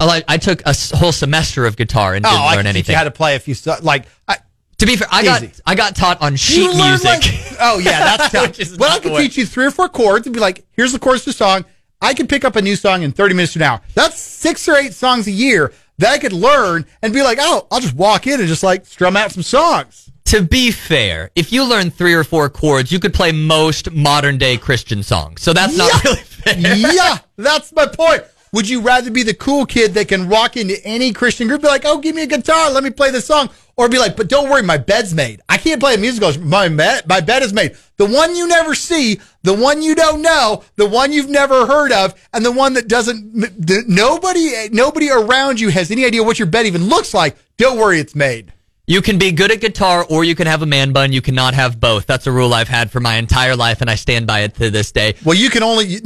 Oh, 0.00 0.08
I, 0.08 0.22
I 0.28 0.38
took 0.38 0.62
a 0.64 0.72
whole 0.96 1.10
semester 1.12 1.66
of 1.66 1.76
guitar 1.76 2.14
and 2.14 2.24
Oh, 2.24 2.30
didn't 2.30 2.40
I 2.42 2.46
learn 2.50 2.58
could 2.58 2.66
anything. 2.66 2.92
you 2.92 2.96
how 2.98 3.04
to 3.04 3.10
play 3.10 3.34
a 3.34 3.40
few, 3.40 3.54
like, 3.82 4.06
I, 4.28 4.36
to 4.78 4.86
be 4.86 4.96
fair, 4.96 5.08
I 5.10 5.24
got 5.24 5.42
I 5.66 5.74
got 5.74 5.96
taught 5.96 6.20
on 6.22 6.36
sheet 6.36 6.74
music. 6.74 7.04
like- 7.04 7.56
oh 7.60 7.78
yeah, 7.78 8.16
that's 8.16 8.32
tough. 8.58 8.78
Well, 8.78 8.90
I 8.96 9.00
could 9.00 9.16
teach 9.16 9.36
you 9.36 9.44
three 9.46 9.66
or 9.66 9.70
four 9.70 9.88
chords 9.88 10.26
and 10.26 10.34
be 10.34 10.40
like, 10.40 10.64
here's 10.72 10.92
the 10.92 10.98
chords 10.98 11.24
to 11.24 11.30
a 11.30 11.32
song. 11.32 11.64
I 12.00 12.14
could 12.14 12.28
pick 12.28 12.44
up 12.44 12.54
a 12.56 12.62
new 12.62 12.76
song 12.76 13.02
in 13.02 13.10
30 13.10 13.34
minutes 13.34 13.54
to 13.54 13.58
an 13.58 13.62
hour. 13.64 13.80
That's 13.94 14.18
six 14.20 14.68
or 14.68 14.76
eight 14.76 14.94
songs 14.94 15.26
a 15.26 15.32
year 15.32 15.72
that 15.98 16.10
I 16.12 16.18
could 16.18 16.32
learn 16.32 16.86
and 17.02 17.12
be 17.12 17.22
like, 17.22 17.38
oh, 17.40 17.66
I'll 17.72 17.80
just 17.80 17.94
walk 17.96 18.28
in 18.28 18.38
and 18.38 18.48
just 18.48 18.62
like 18.62 18.86
strum 18.86 19.16
out 19.16 19.32
some 19.32 19.42
songs. 19.42 20.08
to 20.26 20.42
be 20.42 20.70
fair, 20.70 21.32
if 21.34 21.52
you 21.52 21.64
learn 21.64 21.90
three 21.90 22.14
or 22.14 22.22
four 22.22 22.48
chords, 22.50 22.92
you 22.92 23.00
could 23.00 23.12
play 23.14 23.32
most 23.32 23.90
modern 23.90 24.38
day 24.38 24.56
Christian 24.56 25.02
songs. 25.02 25.42
So 25.42 25.52
that's 25.52 25.76
not 25.76 25.90
Yeah. 25.92 26.00
really 26.12 26.22
fair. 26.22 26.76
yeah, 26.94 27.18
that's 27.36 27.72
my 27.72 27.86
point. 27.86 28.22
Would 28.52 28.68
you 28.68 28.80
rather 28.80 29.10
be 29.10 29.24
the 29.24 29.34
cool 29.34 29.66
kid 29.66 29.94
that 29.94 30.06
can 30.06 30.28
walk 30.28 30.56
into 30.56 30.80
any 30.86 31.12
Christian 31.12 31.48
group, 31.48 31.62
be 31.62 31.68
like, 31.68 31.82
"Oh, 31.84 31.98
give 31.98 32.14
me 32.14 32.22
a 32.22 32.26
guitar, 32.26 32.70
let 32.70 32.82
me 32.84 32.88
play 32.90 33.10
the 33.10 33.20
song," 33.20 33.50
or 33.78 33.88
be 33.88 33.98
like, 33.98 34.16
"But 34.16 34.28
don't 34.28 34.50
worry, 34.50 34.62
my 34.62 34.76
bed's 34.76 35.14
made. 35.14 35.40
I 35.48 35.56
can't 35.56 35.80
play 35.80 35.94
a 35.94 35.98
musical. 35.98 36.38
My 36.42 36.68
bed, 36.68 37.08
my 37.08 37.20
bed 37.20 37.42
is 37.42 37.52
made. 37.54 37.76
The 37.96 38.04
one 38.04 38.36
you 38.36 38.46
never 38.46 38.74
see, 38.74 39.20
the 39.44 39.54
one 39.54 39.80
you 39.80 39.94
don't 39.94 40.20
know, 40.20 40.64
the 40.76 40.86
one 40.86 41.12
you've 41.12 41.30
never 41.30 41.64
heard 41.66 41.92
of, 41.92 42.14
and 42.34 42.44
the 42.44 42.52
one 42.52 42.74
that 42.74 42.88
doesn't. 42.88 43.32
The, 43.40 43.84
nobody, 43.86 44.68
nobody 44.70 45.10
around 45.10 45.60
you 45.60 45.70
has 45.70 45.90
any 45.90 46.04
idea 46.04 46.22
what 46.22 46.38
your 46.38 46.46
bed 46.46 46.66
even 46.66 46.88
looks 46.88 47.14
like. 47.14 47.36
Don't 47.56 47.78
worry, 47.78 48.00
it's 48.00 48.14
made. 48.14 48.52
You 48.88 49.02
can 49.02 49.18
be 49.18 49.32
good 49.32 49.50
at 49.50 49.60
guitar 49.60 50.06
or 50.08 50.24
you 50.24 50.34
can 50.34 50.46
have 50.46 50.62
a 50.62 50.66
man 50.66 50.92
bun. 50.92 51.12
You 51.12 51.20
cannot 51.20 51.52
have 51.52 51.78
both. 51.78 52.06
That's 52.06 52.26
a 52.26 52.32
rule 52.32 52.54
I've 52.54 52.68
had 52.68 52.90
for 52.90 53.00
my 53.00 53.16
entire 53.16 53.54
life 53.54 53.82
and 53.82 53.90
I 53.90 53.96
stand 53.96 54.26
by 54.26 54.40
it 54.40 54.54
to 54.54 54.70
this 54.70 54.92
day. 54.92 55.14
Well, 55.24 55.36
you 55.36 55.50
can 55.50 55.62
only. 55.62 55.98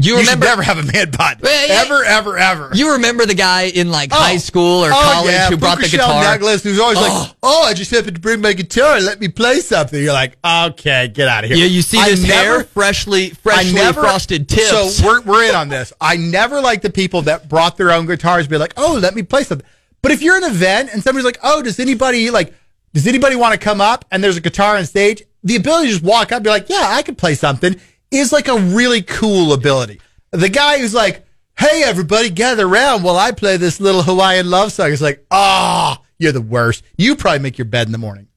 You, 0.00 0.12
you 0.16 0.18
should 0.24 0.26
remember- 0.34 0.46
never 0.46 0.62
have 0.62 0.78
a 0.78 0.82
man 0.84 1.10
bun. 1.10 1.38
Well, 1.42 1.68
yeah. 1.68 1.82
Ever, 1.82 2.04
ever, 2.04 2.38
ever. 2.38 2.70
You 2.72 2.92
remember 2.92 3.26
the 3.26 3.34
guy 3.34 3.62
in 3.62 3.90
like 3.90 4.12
high 4.12 4.34
Oh. 4.34 4.38
school 4.38 4.84
or 4.84 4.90
Oh, 4.92 4.94
college 4.94 5.32
yeah, 5.32 5.48
who 5.48 5.56
brought 5.56 5.78
the 5.80 5.88
Shell 5.88 6.06
guitar? 6.06 6.22
Necklace, 6.22 6.62
who's 6.62 6.78
always 6.78 6.98
Oh. 6.98 7.02
like, 7.02 7.30
"Oh, 7.42 7.62
I 7.64 7.74
just 7.74 7.90
happened 7.90 8.14
to 8.14 8.20
bring 8.20 8.40
my 8.40 8.52
guitar. 8.52 8.96
and 8.96 9.04
Let 9.04 9.18
me 9.20 9.26
play 9.28 9.60
something." 9.60 10.00
You're 10.00 10.12
like, 10.12 10.36
"Okay, 10.44 11.08
get 11.08 11.26
out 11.26 11.42
of 11.44 11.50
here." 11.50 11.58
Yeah, 11.58 11.64
you 11.66 11.82
see 11.82 11.98
I 11.98 12.10
this 12.10 12.22
hair, 12.24 12.44
never- 12.58 12.64
freshly, 12.64 13.32
I 13.32 13.34
freshly 13.42 13.72
never- 13.72 14.00
frosted 14.02 14.48
tips. 14.48 14.68
So 14.98 15.04
we're 15.06 15.20
we're 15.22 15.44
in 15.48 15.54
on 15.56 15.68
this. 15.68 15.92
I 16.00 16.16
never 16.16 16.60
like 16.60 16.82
the 16.82 16.90
people 16.90 17.22
that 17.22 17.48
brought 17.48 17.76
their 17.76 17.90
own 17.90 18.06
guitars. 18.06 18.46
Be 18.46 18.56
like, 18.56 18.74
"Oh, 18.76 18.98
let 19.02 19.14
me 19.16 19.22
play 19.22 19.42
something." 19.42 19.66
But 20.00 20.12
if 20.12 20.22
you're 20.22 20.36
an 20.36 20.44
event 20.44 20.90
and 20.92 21.02
somebody's 21.02 21.24
like, 21.24 21.38
"Oh, 21.42 21.60
does 21.60 21.80
anybody 21.80 22.30
like?" 22.30 22.54
Does 22.94 23.06
anybody 23.06 23.36
want 23.36 23.52
to 23.52 23.58
come 23.58 23.80
up 23.82 24.06
and 24.10 24.24
there's 24.24 24.38
a 24.38 24.40
guitar 24.40 24.76
on 24.76 24.86
stage? 24.86 25.22
The 25.44 25.56
ability 25.56 25.88
to 25.88 25.92
just 25.92 26.02
walk 26.04 26.32
up 26.32 26.36
and 26.38 26.44
be 26.44 26.50
like, 26.50 26.68
yeah, 26.70 26.86
I 26.88 27.02
could 27.02 27.18
play 27.18 27.34
something 27.34 27.78
is 28.10 28.32
like 28.32 28.48
a 28.48 28.58
really 28.58 29.02
cool 29.02 29.52
ability. 29.52 30.00
The 30.30 30.48
guy 30.48 30.78
who's 30.78 30.94
like, 30.94 31.26
hey, 31.58 31.82
everybody, 31.84 32.30
gather 32.30 32.66
around 32.66 33.02
while 33.02 33.16
I 33.16 33.32
play 33.32 33.56
this 33.56 33.80
little 33.80 34.02
Hawaiian 34.02 34.48
love 34.48 34.72
song. 34.72 34.90
is 34.90 35.02
like, 35.02 35.24
ah, 35.30 36.00
you're 36.18 36.32
the 36.32 36.40
worst. 36.40 36.84
You 36.96 37.16
probably 37.16 37.40
make 37.40 37.58
your 37.58 37.64
bed 37.64 37.86
in 37.86 37.92
the 37.92 37.98
morning. 37.98 38.27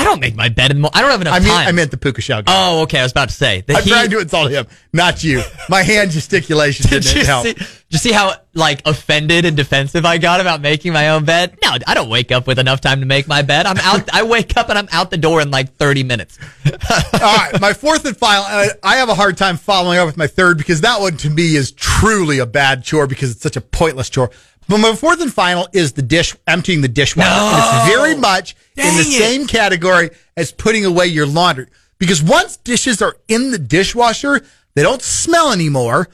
I 0.00 0.04
don't 0.04 0.20
make 0.20 0.34
my 0.34 0.48
bed 0.48 0.70
in 0.70 0.78
the 0.78 0.80
mo- 0.82 0.90
I 0.94 1.02
don't 1.02 1.10
have 1.10 1.20
enough 1.20 1.34
I 1.34 1.38
mean, 1.40 1.48
time. 1.48 1.68
I 1.68 1.72
meant 1.72 1.90
the 1.90 1.96
puka 1.96 2.20
shell 2.22 2.42
guy. 2.42 2.52
oh, 2.54 2.82
okay. 2.82 2.98
I 3.00 3.02
was 3.02 3.12
about 3.12 3.28
to 3.28 3.34
say. 3.34 3.60
The 3.60 3.74
I'm 3.76 3.82
heat- 3.82 3.90
trying 3.90 4.10
to 4.10 4.18
insult 4.20 4.50
him, 4.50 4.66
not 4.92 5.22
you. 5.22 5.42
My 5.68 5.82
hand 5.82 6.10
gesticulation 6.10 6.88
Did 6.88 7.02
didn't 7.02 7.16
you 7.18 7.24
help. 7.26 7.46
see? 7.46 7.54
you 7.90 7.98
see 7.98 8.12
how 8.12 8.34
like 8.54 8.82
offended 8.86 9.44
and 9.44 9.56
defensive 9.56 10.04
I 10.06 10.18
got 10.18 10.40
about 10.40 10.60
making 10.60 10.92
my 10.92 11.10
own 11.10 11.24
bed? 11.24 11.58
No, 11.62 11.76
I 11.86 11.94
don't 11.94 12.08
wake 12.08 12.32
up 12.32 12.46
with 12.46 12.58
enough 12.58 12.80
time 12.80 13.00
to 13.00 13.06
make 13.06 13.28
my 13.28 13.42
bed. 13.42 13.66
I'm 13.66 13.78
out. 13.78 14.08
I 14.12 14.22
wake 14.22 14.56
up 14.56 14.68
and 14.70 14.78
I'm 14.78 14.88
out 14.92 15.10
the 15.10 15.18
door 15.18 15.40
in 15.42 15.50
like 15.50 15.74
30 15.76 16.04
minutes. 16.04 16.38
All 17.12 17.20
right, 17.20 17.60
my 17.60 17.72
fourth 17.72 18.04
and 18.06 18.16
final. 18.16 18.44
And 18.46 18.72
I, 18.82 18.94
I 18.94 18.96
have 18.96 19.08
a 19.08 19.14
hard 19.14 19.36
time 19.36 19.56
following 19.56 19.98
up 19.98 20.06
with 20.06 20.16
my 20.16 20.26
third 20.26 20.56
because 20.58 20.80
that 20.82 21.00
one 21.00 21.16
to 21.18 21.30
me 21.30 21.56
is 21.56 21.72
truly 21.72 22.38
a 22.38 22.46
bad 22.46 22.82
chore 22.84 23.06
because 23.06 23.30
it's 23.32 23.42
such 23.42 23.56
a 23.56 23.60
pointless 23.60 24.08
chore. 24.08 24.30
But 24.70 24.78
my 24.78 24.94
fourth 24.94 25.20
and 25.20 25.34
final 25.34 25.66
is 25.72 25.94
the 25.94 26.02
dish, 26.02 26.36
emptying 26.46 26.80
the 26.80 26.86
dishwasher. 26.86 27.28
And 27.28 27.58
it's 27.58 27.92
very 27.92 28.14
much 28.14 28.54
in 28.76 28.94
the 28.94 29.00
it. 29.00 29.18
same 29.18 29.48
category 29.48 30.10
as 30.36 30.52
putting 30.52 30.84
away 30.84 31.06
your 31.06 31.26
laundry. 31.26 31.66
Because 31.98 32.22
once 32.22 32.56
dishes 32.56 33.02
are 33.02 33.16
in 33.26 33.50
the 33.50 33.58
dishwasher, 33.58 34.42
they 34.76 34.84
don't 34.84 35.02
smell 35.02 35.50
anymore. 35.52 36.08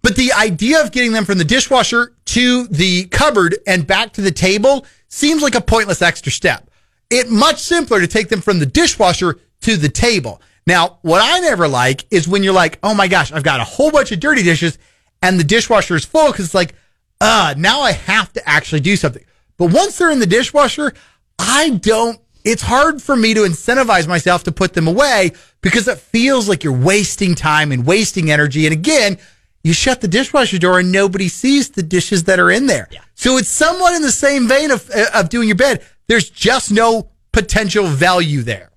But 0.00 0.16
the 0.16 0.32
idea 0.32 0.82
of 0.82 0.90
getting 0.90 1.12
them 1.12 1.26
from 1.26 1.36
the 1.36 1.44
dishwasher 1.44 2.14
to 2.24 2.66
the 2.68 3.04
cupboard 3.08 3.58
and 3.66 3.86
back 3.86 4.14
to 4.14 4.22
the 4.22 4.32
table 4.32 4.86
seems 5.08 5.42
like 5.42 5.54
a 5.54 5.60
pointless 5.60 6.00
extra 6.00 6.32
step. 6.32 6.70
It 7.10 7.28
much 7.28 7.58
simpler 7.58 8.00
to 8.00 8.06
take 8.06 8.30
them 8.30 8.40
from 8.40 8.58
the 8.58 8.64
dishwasher 8.64 9.38
to 9.62 9.76
the 9.76 9.90
table. 9.90 10.40
Now, 10.66 10.98
what 11.02 11.20
I 11.22 11.40
never 11.40 11.68
like 11.68 12.06
is 12.10 12.26
when 12.26 12.42
you're 12.42 12.54
like, 12.54 12.78
oh 12.82 12.94
my 12.94 13.06
gosh, 13.06 13.32
I've 13.32 13.42
got 13.42 13.60
a 13.60 13.64
whole 13.64 13.90
bunch 13.90 14.12
of 14.12 14.20
dirty 14.20 14.42
dishes 14.42 14.78
and 15.20 15.38
the 15.38 15.44
dishwasher 15.44 15.94
is 15.94 16.06
full 16.06 16.32
because 16.32 16.46
it's 16.46 16.54
like, 16.54 16.74
uh, 17.20 17.54
now 17.56 17.80
I 17.80 17.92
have 17.92 18.32
to 18.34 18.48
actually 18.48 18.80
do 18.80 18.96
something. 18.96 19.24
But 19.56 19.72
once 19.72 19.98
they're 19.98 20.10
in 20.10 20.20
the 20.20 20.26
dishwasher, 20.26 20.92
I 21.38 21.70
don't, 21.70 22.20
it's 22.44 22.62
hard 22.62 23.02
for 23.02 23.16
me 23.16 23.34
to 23.34 23.40
incentivize 23.40 24.06
myself 24.06 24.44
to 24.44 24.52
put 24.52 24.74
them 24.74 24.86
away 24.86 25.32
because 25.60 25.88
it 25.88 25.98
feels 25.98 26.48
like 26.48 26.64
you're 26.64 26.72
wasting 26.72 27.34
time 27.34 27.72
and 27.72 27.84
wasting 27.84 28.30
energy. 28.30 28.66
And 28.66 28.72
again, 28.72 29.18
you 29.64 29.72
shut 29.72 30.00
the 30.00 30.08
dishwasher 30.08 30.58
door 30.58 30.78
and 30.78 30.92
nobody 30.92 31.28
sees 31.28 31.70
the 31.70 31.82
dishes 31.82 32.24
that 32.24 32.38
are 32.38 32.50
in 32.50 32.66
there. 32.66 32.88
Yeah. 32.90 33.00
So 33.14 33.36
it's 33.36 33.48
somewhat 33.48 33.94
in 33.94 34.02
the 34.02 34.12
same 34.12 34.46
vein 34.48 34.70
of, 34.70 34.88
of 35.14 35.28
doing 35.28 35.48
your 35.48 35.56
bed. 35.56 35.84
There's 36.06 36.30
just 36.30 36.70
no 36.70 37.10
potential 37.32 37.84
value 37.84 38.42
there. 38.42 38.70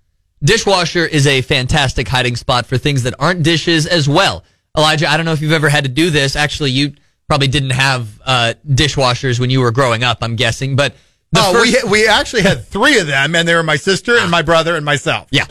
Dishwasher 0.44 1.06
is 1.06 1.28
a 1.28 1.42
fantastic 1.42 2.08
hiding 2.08 2.36
spot 2.36 2.66
for 2.66 2.78
things 2.78 3.04
that 3.04 3.14
aren't 3.20 3.44
dishes 3.44 3.86
as 3.86 4.10
well. 4.10 4.44
Elijah, 4.76 5.08
I 5.08 5.16
don't 5.16 5.26
know 5.26 5.34
if 5.34 5.42
you've 5.42 5.52
ever 5.52 5.70
had 5.70 5.84
to 5.84 5.90
do 5.90 6.10
this. 6.10 6.36
Actually, 6.36 6.72
you 6.72 6.94
probably 7.32 7.48
didn't 7.48 7.70
have 7.70 8.22
uh, 8.26 8.54
dishwashers 8.68 9.40
when 9.40 9.50
you 9.50 9.62
were 9.62 9.72
growing 9.72 10.04
up, 10.04 10.18
I'm 10.22 10.36
guessing. 10.36 10.76
But 10.76 10.96
oh, 11.34 11.54
first- 11.54 11.86
we 11.86 11.90
we 11.90 12.08
actually 12.10 12.42
had 12.42 12.66
three 12.68 13.00
of 13.00 13.08
them, 13.08 13.36
and 13.36 13.48
they 13.48 13.56
were 13.56 13.64
my 13.64 13.78
sister 13.78 14.18
and 14.18 14.30
my 14.30 14.42
brother 14.42 14.76
and 14.76 14.84
myself. 14.84 15.30
yeah. 15.32 15.46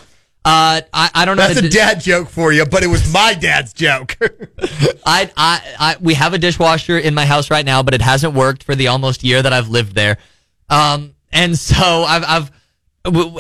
Uh, 0.45 0.81
I, 0.93 1.11
I 1.15 1.25
don't 1.25 1.39
know. 1.39 1.49
That's 1.49 1.61
a 1.61 1.71
dad 1.71 2.01
joke 2.01 2.29
for 2.29 2.53
you, 2.53 2.67
but 2.67 2.83
it 2.83 2.89
was 2.89 3.11
my 3.13 3.33
dad's 3.33 3.73
joke. 3.73 4.19
I, 5.07 5.31
I, 5.37 5.63
I, 5.79 5.97
we 6.01 6.13
have 6.15 6.35
a 6.35 6.39
dishwasher 6.39 6.99
in 6.99 7.15
my 7.15 7.25
house 7.25 7.51
right 7.51 7.65
now, 7.65 7.83
but 7.83 7.95
it 7.95 8.03
hasn't 8.03 8.35
worked 8.35 8.63
for 8.63 8.75
the 8.75 8.89
almost 8.89 9.23
year 9.23 9.43
that 9.43 9.53
I've 9.53 9.69
lived 9.69 9.95
there. 9.95 10.19
Um, 10.69 11.15
and 11.33 11.59
so 11.59 11.77
I've, 11.77 12.25
I've, 12.25 12.51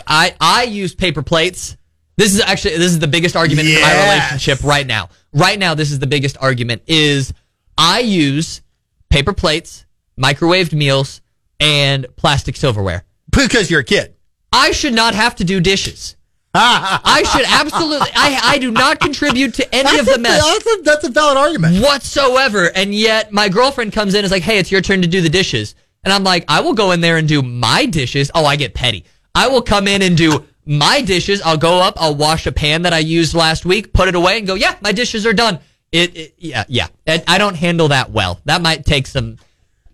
I, 0.07 0.35
I 0.41 0.63
use 0.65 0.95
paper 0.95 1.23
plates. 1.23 1.77
This 2.17 2.35
is 2.35 2.41
actually, 2.43 2.77
this 2.77 2.93
is 2.93 2.99
the 2.99 3.09
biggest 3.09 3.35
argument 3.35 3.69
in 3.69 3.81
my 3.81 3.95
relationship 3.95 4.63
right 4.63 4.87
now. 4.87 5.09
Right 5.33 5.59
now, 5.59 5.75
this 5.75 5.91
is 5.91 6.01
the 6.01 6.07
biggest 6.07 6.37
argument 6.39 6.83
is 6.87 7.33
I 7.79 8.00
use 8.00 8.62
paper 9.09 9.33
plates, 9.33 9.87
microwaved 10.19 10.73
meals, 10.73 11.21
and 11.59 12.07
plastic 12.17 12.57
silverware. 12.57 13.05
because 13.31 13.71
you're 13.71 13.81
a 13.81 13.85
kid. 13.85 14.15
I 14.53 14.73
should 14.73 14.95
not 14.95 15.15
have 15.15 15.37
to 15.37 15.45
do 15.45 15.61
dishes. 15.61 16.17
I 16.55 17.23
should 17.33 17.47
absolutely, 17.47 18.09
I, 18.15 18.41
I 18.43 18.59
do 18.59 18.73
not 18.73 18.99
contribute 18.99 19.55
to 19.55 19.75
any 19.75 19.85
That's 19.85 20.00
of 20.00 20.07
the 20.07 20.15
a, 20.15 20.19
mess 20.19 20.43
That's 20.45 20.67
a, 20.67 20.83
that's 20.83 21.05
a 21.05 21.11
valid 21.11 21.37
argument. 21.37 21.81
whatsoever. 21.83 22.73
And 22.75 22.93
yet 22.93 23.31
my 23.33 23.49
girlfriend 23.49 23.93
comes 23.93 24.15
in 24.15 24.19
and 24.19 24.25
is 24.25 24.33
like, 24.33 24.43
hey, 24.43 24.59
it's 24.59 24.73
your 24.73 24.81
turn 24.81 25.03
to 25.03 25.09
do 25.09 25.21
the 25.21 25.29
dishes. 25.29 25.77
And 26.03 26.12
I'm 26.12 26.25
like, 26.25 26.45
I 26.49 26.61
will 26.62 26.75
go 26.75 26.91
in 26.91 27.00
there 27.00 27.19
and 27.19 27.29
do 27.29 27.41
my 27.43 27.87
dishes. 27.87 28.33
Oh, 28.35 28.45
I 28.45 28.57
get 28.57 28.75
petty. 28.75 29.05
I 29.33 29.47
will 29.47 29.62
come 29.62 29.87
in 29.87 30.03
and 30.03 30.17
do 30.17 30.45
my 30.67 31.03
dishes. 31.03 31.41
I'll 31.43 31.57
go 31.57 31.81
up, 31.81 31.95
I'll 31.99 32.17
wash 32.17 32.47
a 32.47 32.53
pan 32.53 32.83
that 32.83 32.93
I 32.93 32.99
used 32.99 33.33
last 33.35 33.65
week, 33.65 33.93
put 33.93 34.09
it 34.09 34.17
away 34.17 34.39
and 34.39 34.47
go, 34.47 34.55
yeah, 34.55 34.75
my 34.81 34.91
dishes 34.91 35.25
are 35.27 35.33
done. 35.33 35.61
It, 35.93 36.17
it 36.17 36.35
yeah, 36.39 36.65
yeah. 36.69 36.89
And 37.07 37.23
I 37.27 37.39
don't 37.39 37.57
handle 37.57 37.89
that 37.89 38.11
well. 38.11 38.41
That 38.45 38.63
might 38.63 38.85
take 38.85 39.07
some 39.07 39.39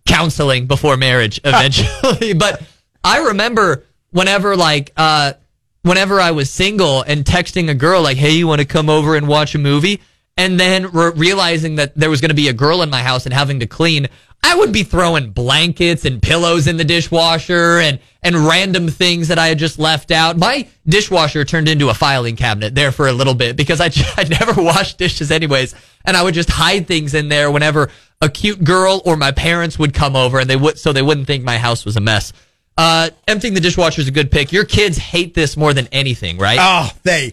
counseling 0.07 0.67
before 0.67 0.97
marriage 0.97 1.41
eventually. 1.45 2.35
but 2.35 2.63
I 3.03 3.29
remember 3.29 3.85
whenever 4.11 4.57
like 4.57 4.93
uh 4.97 5.35
whenever 5.83 6.21
I 6.21 6.33
was 6.33 6.51
single 6.51 7.03
and 7.03 7.25
texting 7.25 7.71
a 7.71 7.75
girl 7.75 8.03
like, 8.03 8.17
"Hey, 8.17 8.33
you 8.33 8.47
want 8.47 8.61
to 8.61 8.67
come 8.67 8.91
over 8.91 9.17
and 9.17 9.27
watch 9.29 9.55
a 9.55 9.59
movie?" 9.59 10.01
and 10.37 10.61
then 10.61 10.91
re- 10.93 11.13
realizing 11.17 11.77
that 11.77 11.95
there 11.95 12.11
was 12.11 12.21
going 12.21 12.29
to 12.29 12.35
be 12.35 12.49
a 12.49 12.53
girl 12.53 12.83
in 12.83 12.91
my 12.91 13.03
house 13.03 13.25
and 13.25 13.33
having 13.33 13.61
to 13.61 13.67
clean, 13.67 14.09
I 14.47 14.55
would 14.55 14.71
be 14.71 14.85
throwing 14.85 15.31
blankets 15.31 16.05
and 16.05 16.23
pillows 16.23 16.69
in 16.69 16.77
the 16.77 16.85
dishwasher 16.85 17.81
and 17.81 17.99
and 18.23 18.47
random 18.47 18.87
things 18.87 19.27
that 19.27 19.41
I 19.41 19.49
had 19.49 19.59
just 19.59 19.77
left 19.77 20.13
out. 20.13 20.37
My 20.37 20.69
dishwasher 20.87 21.45
turned 21.45 21.69
into 21.69 21.89
a 21.89 21.95
filing 21.95 22.37
cabinet 22.37 22.73
there 22.73 22.93
for 22.93 23.09
a 23.09 23.13
little 23.13 23.35
bit 23.35 23.57
because 23.57 23.81
I 23.81 23.87
I 24.17 24.23
never 24.25 24.63
washed 24.63 24.99
dishes 24.99 25.33
anyways, 25.33 25.75
and 26.05 26.17
I 26.17 26.23
would 26.23 26.35
just 26.35 26.49
hide 26.49 26.87
things 26.87 27.13
in 27.13 27.29
there 27.29 27.51
whenever 27.51 27.91
a 28.21 28.29
cute 28.29 28.63
girl 28.63 29.03
or 29.05 29.17
my 29.17 29.33
parents 29.33 29.81
would 29.81 29.93
come 29.93 30.15
over 30.15 30.39
and 30.39 30.49
they 30.49 30.55
would 30.55 30.79
so 30.79 30.93
they 30.93 31.03
wouldn't 31.03 31.27
think 31.27 31.43
my 31.43 31.59
house 31.59 31.85
was 31.85 31.97
a 31.97 32.01
mess. 32.01 32.33
Uh, 32.79 33.11
emptying 33.27 33.55
the 33.55 33.61
dishwasher 33.61 34.01
is 34.01 34.07
a 34.07 34.13
good 34.13 34.31
pick. 34.31 34.53
Your 34.53 34.65
kids 34.65 34.97
hate 34.97 35.35
this 35.35 35.57
more 35.57 35.75
than 35.75 35.89
anything, 35.91 36.39
right? 36.39 36.59
Oh, 36.61 36.97
they 37.03 37.33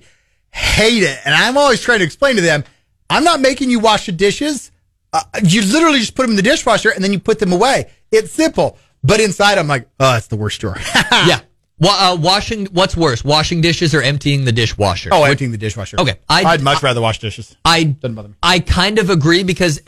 hate 0.50 1.04
it. 1.04 1.20
And 1.26 1.36
I'm 1.36 1.58
always 1.58 1.80
trying 1.80 2.00
to 2.00 2.06
explain 2.06 2.38
to 2.38 2.42
them, 2.42 2.64
I'm 3.08 3.24
not 3.24 3.40
making 3.40 3.70
you 3.70 3.80
wash 3.80 4.08
the 4.08 4.14
dishes. 4.14 4.72
Uh, 5.14 5.22
you 5.44 5.62
literally 5.62 6.00
just 6.00 6.16
put 6.16 6.24
them 6.24 6.32
in 6.32 6.36
the 6.36 6.42
dishwasher 6.42 6.90
and 6.90 7.04
then 7.04 7.14
you 7.14 7.20
put 7.20 7.38
them 7.40 7.54
away. 7.54 7.90
It's 8.12 8.32
simple. 8.32 8.78
But 9.04 9.20
inside, 9.20 9.58
I'm 9.58 9.68
like, 9.68 9.88
oh, 10.00 10.14
that's 10.14 10.28
the 10.28 10.36
worst 10.36 10.60
chore. 10.60 10.76
yeah. 11.12 11.42
Wa- 11.80 11.90
uh, 12.14 12.18
washing. 12.20 12.66
What's 12.68 12.96
worse, 12.98 13.24
washing 13.24 13.62
dishes 13.62 13.94
or 13.94 14.02
emptying 14.02 14.46
the 14.46 14.52
dishwasher? 14.52 15.10
oh, 15.12 15.24
emptying 15.24 15.52
the 15.52 15.58
dishwasher. 15.58 16.00
Okay, 16.00 16.16
I- 16.30 16.44
I'd 16.44 16.62
much 16.62 16.82
rather 16.82 17.02
wash 17.02 17.20
dishes. 17.20 17.56
I 17.66 17.84
doesn't 17.84 18.16
bother 18.16 18.30
me. 18.30 18.36
I 18.42 18.60
kind 18.60 18.98
of 19.00 19.10
agree 19.10 19.44
because 19.44 19.82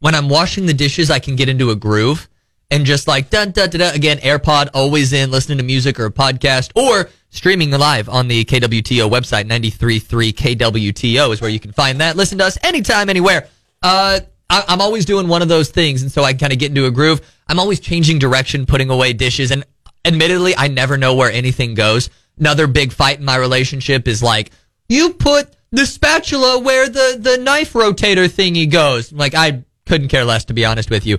when 0.00 0.14
I'm 0.14 0.28
washing 0.28 0.66
the 0.66 0.74
dishes, 0.74 1.10
I 1.10 1.18
can 1.18 1.36
get 1.36 1.48
into 1.48 1.70
a 1.70 1.76
groove 1.76 2.28
and 2.70 2.84
just 2.84 3.08
like 3.08 3.30
dun 3.30 3.52
dun 3.52 3.70
dun, 3.70 3.80
dun 3.80 3.94
again. 3.94 4.18
AirPod 4.18 4.68
always 4.74 5.12
in, 5.12 5.30
listening 5.30 5.58
to 5.58 5.64
music 5.64 5.98
or 5.98 6.06
a 6.06 6.10
podcast 6.12 6.72
or 6.74 7.08
streaming 7.30 7.70
live 7.70 8.08
on 8.08 8.28
the 8.28 8.44
KWTO 8.44 9.08
website. 9.10 9.44
93.3 9.48 10.32
KWTO 10.34 11.32
is 11.32 11.40
where 11.40 11.50
you 11.50 11.60
can 11.60 11.72
find 11.72 12.00
that. 12.00 12.16
Listen 12.16 12.38
to 12.38 12.44
us 12.44 12.58
anytime, 12.62 13.08
anywhere. 13.08 13.48
Uh, 13.82 14.20
I, 14.48 14.64
I'm 14.68 14.80
always 14.80 15.04
doing 15.04 15.28
one 15.28 15.42
of 15.42 15.48
those 15.48 15.70
things, 15.70 16.02
and 16.02 16.12
so 16.12 16.22
I 16.22 16.34
kind 16.34 16.52
of 16.52 16.58
get 16.58 16.70
into 16.70 16.86
a 16.86 16.90
groove. 16.90 17.20
I'm 17.48 17.58
always 17.58 17.80
changing 17.80 18.18
direction, 18.18 18.66
putting 18.66 18.90
away 18.90 19.12
dishes, 19.12 19.50
and 19.50 19.64
admittedly, 20.04 20.54
I 20.56 20.68
never 20.68 20.96
know 20.96 21.14
where 21.14 21.30
anything 21.30 21.74
goes. 21.74 22.10
Another 22.38 22.66
big 22.66 22.92
fight 22.92 23.18
in 23.18 23.24
my 23.24 23.36
relationship 23.36 24.08
is 24.08 24.22
like, 24.22 24.50
you 24.88 25.14
put 25.14 25.54
the 25.70 25.86
spatula 25.86 26.58
where 26.58 26.88
the, 26.88 27.16
the 27.18 27.38
knife 27.38 27.72
rotator 27.72 28.28
thingy 28.28 28.70
goes. 28.70 29.12
Like, 29.12 29.34
I 29.34 29.64
couldn't 29.86 30.08
care 30.08 30.24
less, 30.24 30.44
to 30.46 30.54
be 30.54 30.64
honest 30.64 30.90
with 30.90 31.06
you. 31.06 31.18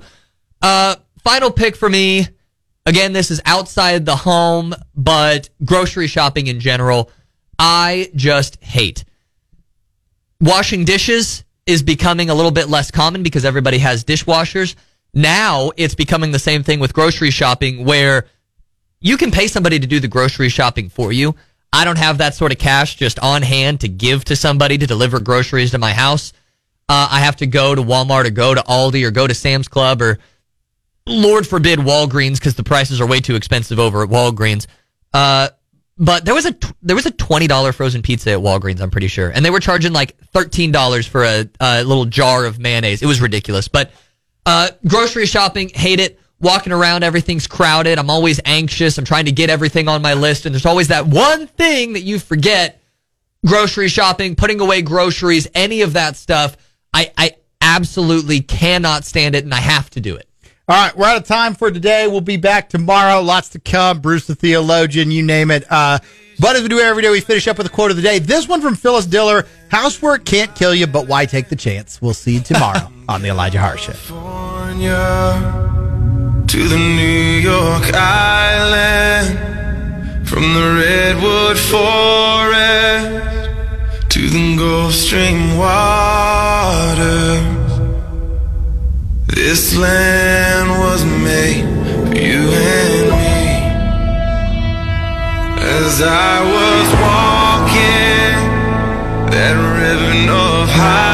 Uh, 0.62 0.96
final 1.24 1.52
pick 1.52 1.76
for 1.76 1.90
me. 1.90 2.28
Again, 2.86 3.14
this 3.14 3.32
is 3.32 3.42
outside 3.46 4.06
the 4.06 4.16
home, 4.16 4.74
but 4.96 5.50
grocery 5.64 6.08
shopping 6.08 6.48
in 6.48 6.60
general, 6.60 7.10
I 7.58 8.12
just 8.16 8.62
hate. 8.64 9.06
Washing 10.42 10.84
dishes 10.84 11.43
is 11.66 11.84
becoming 11.84 12.30
a 12.30 12.34
little 12.34 12.52
bit 12.52 12.70
less 12.70 12.92
common 12.92 13.24
because 13.24 13.46
everybody 13.46 13.78
has 13.80 14.04
dishwashers. 14.04 14.76
Now 15.14 15.72
it's 15.78 15.96
becoming 15.96 16.32
the 16.32 16.40
same 16.40 16.64
thing 16.64 16.80
with 16.80 16.94
grocery 16.94 17.32
shopping 17.32 17.86
where 17.86 18.28
you 19.00 19.18
can 19.18 19.32
pay 19.32 19.48
somebody 19.48 19.80
to 19.80 19.88
do 19.88 20.00
the 20.00 20.08
grocery 20.08 20.50
shopping 20.50 20.90
for 20.90 21.12
you. 21.12 21.36
I 21.72 21.86
don't 21.86 21.98
have 21.98 22.20
that 22.20 22.36
sort 22.36 22.52
of 22.52 22.58
cash 22.58 22.96
just 22.96 23.20
on 23.20 23.42
hand 23.42 23.82
to 23.82 23.88
give 23.88 24.26
to 24.26 24.36
somebody 24.36 24.78
to 24.78 24.88
deliver 24.88 25.20
groceries 25.20 25.72
to 25.72 25.78
my 25.78 25.92
house. 25.92 26.34
Uh, 26.90 27.08
I 27.10 27.20
have 27.20 27.38
to 27.38 27.48
go 27.48 27.74
to 27.74 27.82
Walmart 27.82 28.26
or 28.26 28.30
go 28.30 28.54
to 28.54 28.62
Aldi 28.62 29.06
or 29.06 29.12
go 29.12 29.26
to 29.26 29.34
Sam's 29.34 29.68
Club 29.68 30.02
or 30.02 30.20
Lord 31.08 31.48
forbid 31.48 31.80
Walgreens 31.80 32.36
because 32.36 32.56
the 32.56 32.64
prices 32.64 33.02
are 33.02 33.08
way 33.08 33.20
too 33.20 33.36
expensive 33.36 33.80
over 33.80 34.04
at 34.04 34.10
Walgreens. 34.10 34.68
Uh, 35.14 35.50
but 35.98 36.26
there 36.26 36.34
was 36.34 36.46
a 36.46 36.56
there 36.82 36.96
was 36.96 37.06
a 37.06 37.12
twenty 37.12 37.48
dollar 37.48 37.72
frozen 37.72 38.02
pizza 38.02 38.32
at 38.32 38.40
Walgreens. 38.40 38.82
I'm 38.82 38.92
pretty 38.92 39.08
sure, 39.08 39.30
and 39.30 39.46
they 39.46 39.52
were 39.52 39.60
charging 39.60 39.94
like 39.94 40.18
thirteen 40.32 40.72
dollars 40.72 41.06
for 41.06 41.24
a, 41.24 41.48
a 41.60 41.84
little 41.84 42.06
jar 42.06 42.46
of 42.46 42.60
mayonnaise. 42.60 43.02
It 43.02 43.06
was 43.06 43.22
ridiculous. 43.22 43.68
But 43.68 43.92
uh, 44.46 44.70
grocery 44.88 45.26
shopping, 45.26 45.70
hate 45.70 46.00
it. 46.00 46.20
Walking 46.40 46.74
around, 46.74 47.04
everything's 47.04 47.48
crowded. 47.48 47.98
I'm 47.98 48.10
always 48.10 48.42
anxious. 48.44 48.98
I'm 48.98 49.06
trying 49.06 49.26
to 49.26 49.32
get 49.32 49.50
everything 49.50 49.88
on 49.88 50.02
my 50.02 50.14
list, 50.14 50.46
and 50.46 50.54
there's 50.54 50.66
always 50.66 50.90
that 50.90 51.08
one 51.08 51.48
thing 51.48 51.94
that 51.94 52.02
you 52.02 52.20
forget. 52.20 52.82
Grocery 53.46 53.88
shopping, 53.88 54.36
putting 54.36 54.60
away 54.60 54.82
groceries, 54.82 55.48
any 55.54 55.82
of 55.82 55.94
that 55.94 56.16
stuff. 56.16 56.58
I, 56.94 57.12
I 57.18 57.36
absolutely 57.62 58.42
cannot 58.42 59.06
stand 59.06 59.36
it, 59.36 59.44
and 59.44 59.54
I 59.54 59.60
have 59.60 59.90
to 59.92 60.02
do 60.02 60.16
it. 60.16 60.28
All 60.68 60.78
right, 60.82 60.96
we're 60.98 61.06
out 61.06 61.18
of 61.18 61.26
time 61.28 61.56
for 61.56 61.70
today. 61.72 62.08
We'll 62.08 62.22
be 62.22 62.38
back 62.38 62.70
tomorrow. 62.70 63.20
Lots 63.22 63.50
to 63.50 63.60
come. 63.60 64.00
Bruce 64.00 64.28
the 64.28 64.36
theologian, 64.36 65.12
you 65.12 65.22
name 65.22 65.52
it. 65.52 65.66
Uh, 65.70 66.00
But 66.40 66.56
as 66.56 66.62
we 66.64 66.70
do 66.70 66.80
every 66.80 67.04
day, 67.04 67.10
we 67.10 67.20
finish 67.20 67.48
up 67.50 67.58
with 67.58 67.68
a 67.68 67.70
quote 67.70 67.92
of 67.92 67.98
the 67.98 68.02
day. 68.02 68.18
This 68.20 68.48
one 68.48 68.62
from 68.62 68.76
Phyllis 68.76 69.06
Diller 69.06 69.46
Housework 69.70 70.24
can't 70.26 70.56
kill 70.56 70.74
you, 70.74 70.88
but 70.88 71.06
why 71.08 71.26
take 71.26 71.50
the 71.50 71.56
chance? 71.58 72.02
We'll 72.02 72.14
see 72.14 72.36
you 72.36 72.40
tomorrow 72.40 72.92
on 73.10 73.22
The 73.22 73.28
Elijah 73.30 73.60
Haahr 73.60 73.78
Show. 73.78 73.92
To 76.48 76.68
the 76.68 76.78
New 76.78 77.40
York 77.42 77.94
Island, 77.94 79.38
from 80.28 80.54
the 80.54 80.76
redwood 80.82 81.58
forest 81.58 83.10
to 84.12 84.30
the 84.30 84.56
Gulf 84.58 84.94
Stream 84.94 85.58
waters. 85.58 87.44
This 89.46 89.76
land 89.76 90.70
was 90.70 91.04
made 91.04 91.66
for 92.08 92.16
you 92.18 92.50
and 92.50 93.10
me. 93.12 93.44
As 95.62 96.02
I 96.02 96.40
was 96.56 96.88
walking 97.04 98.36
that 99.32 99.56
ribbon 99.78 100.30
of 100.30 100.70
high. 100.70 101.13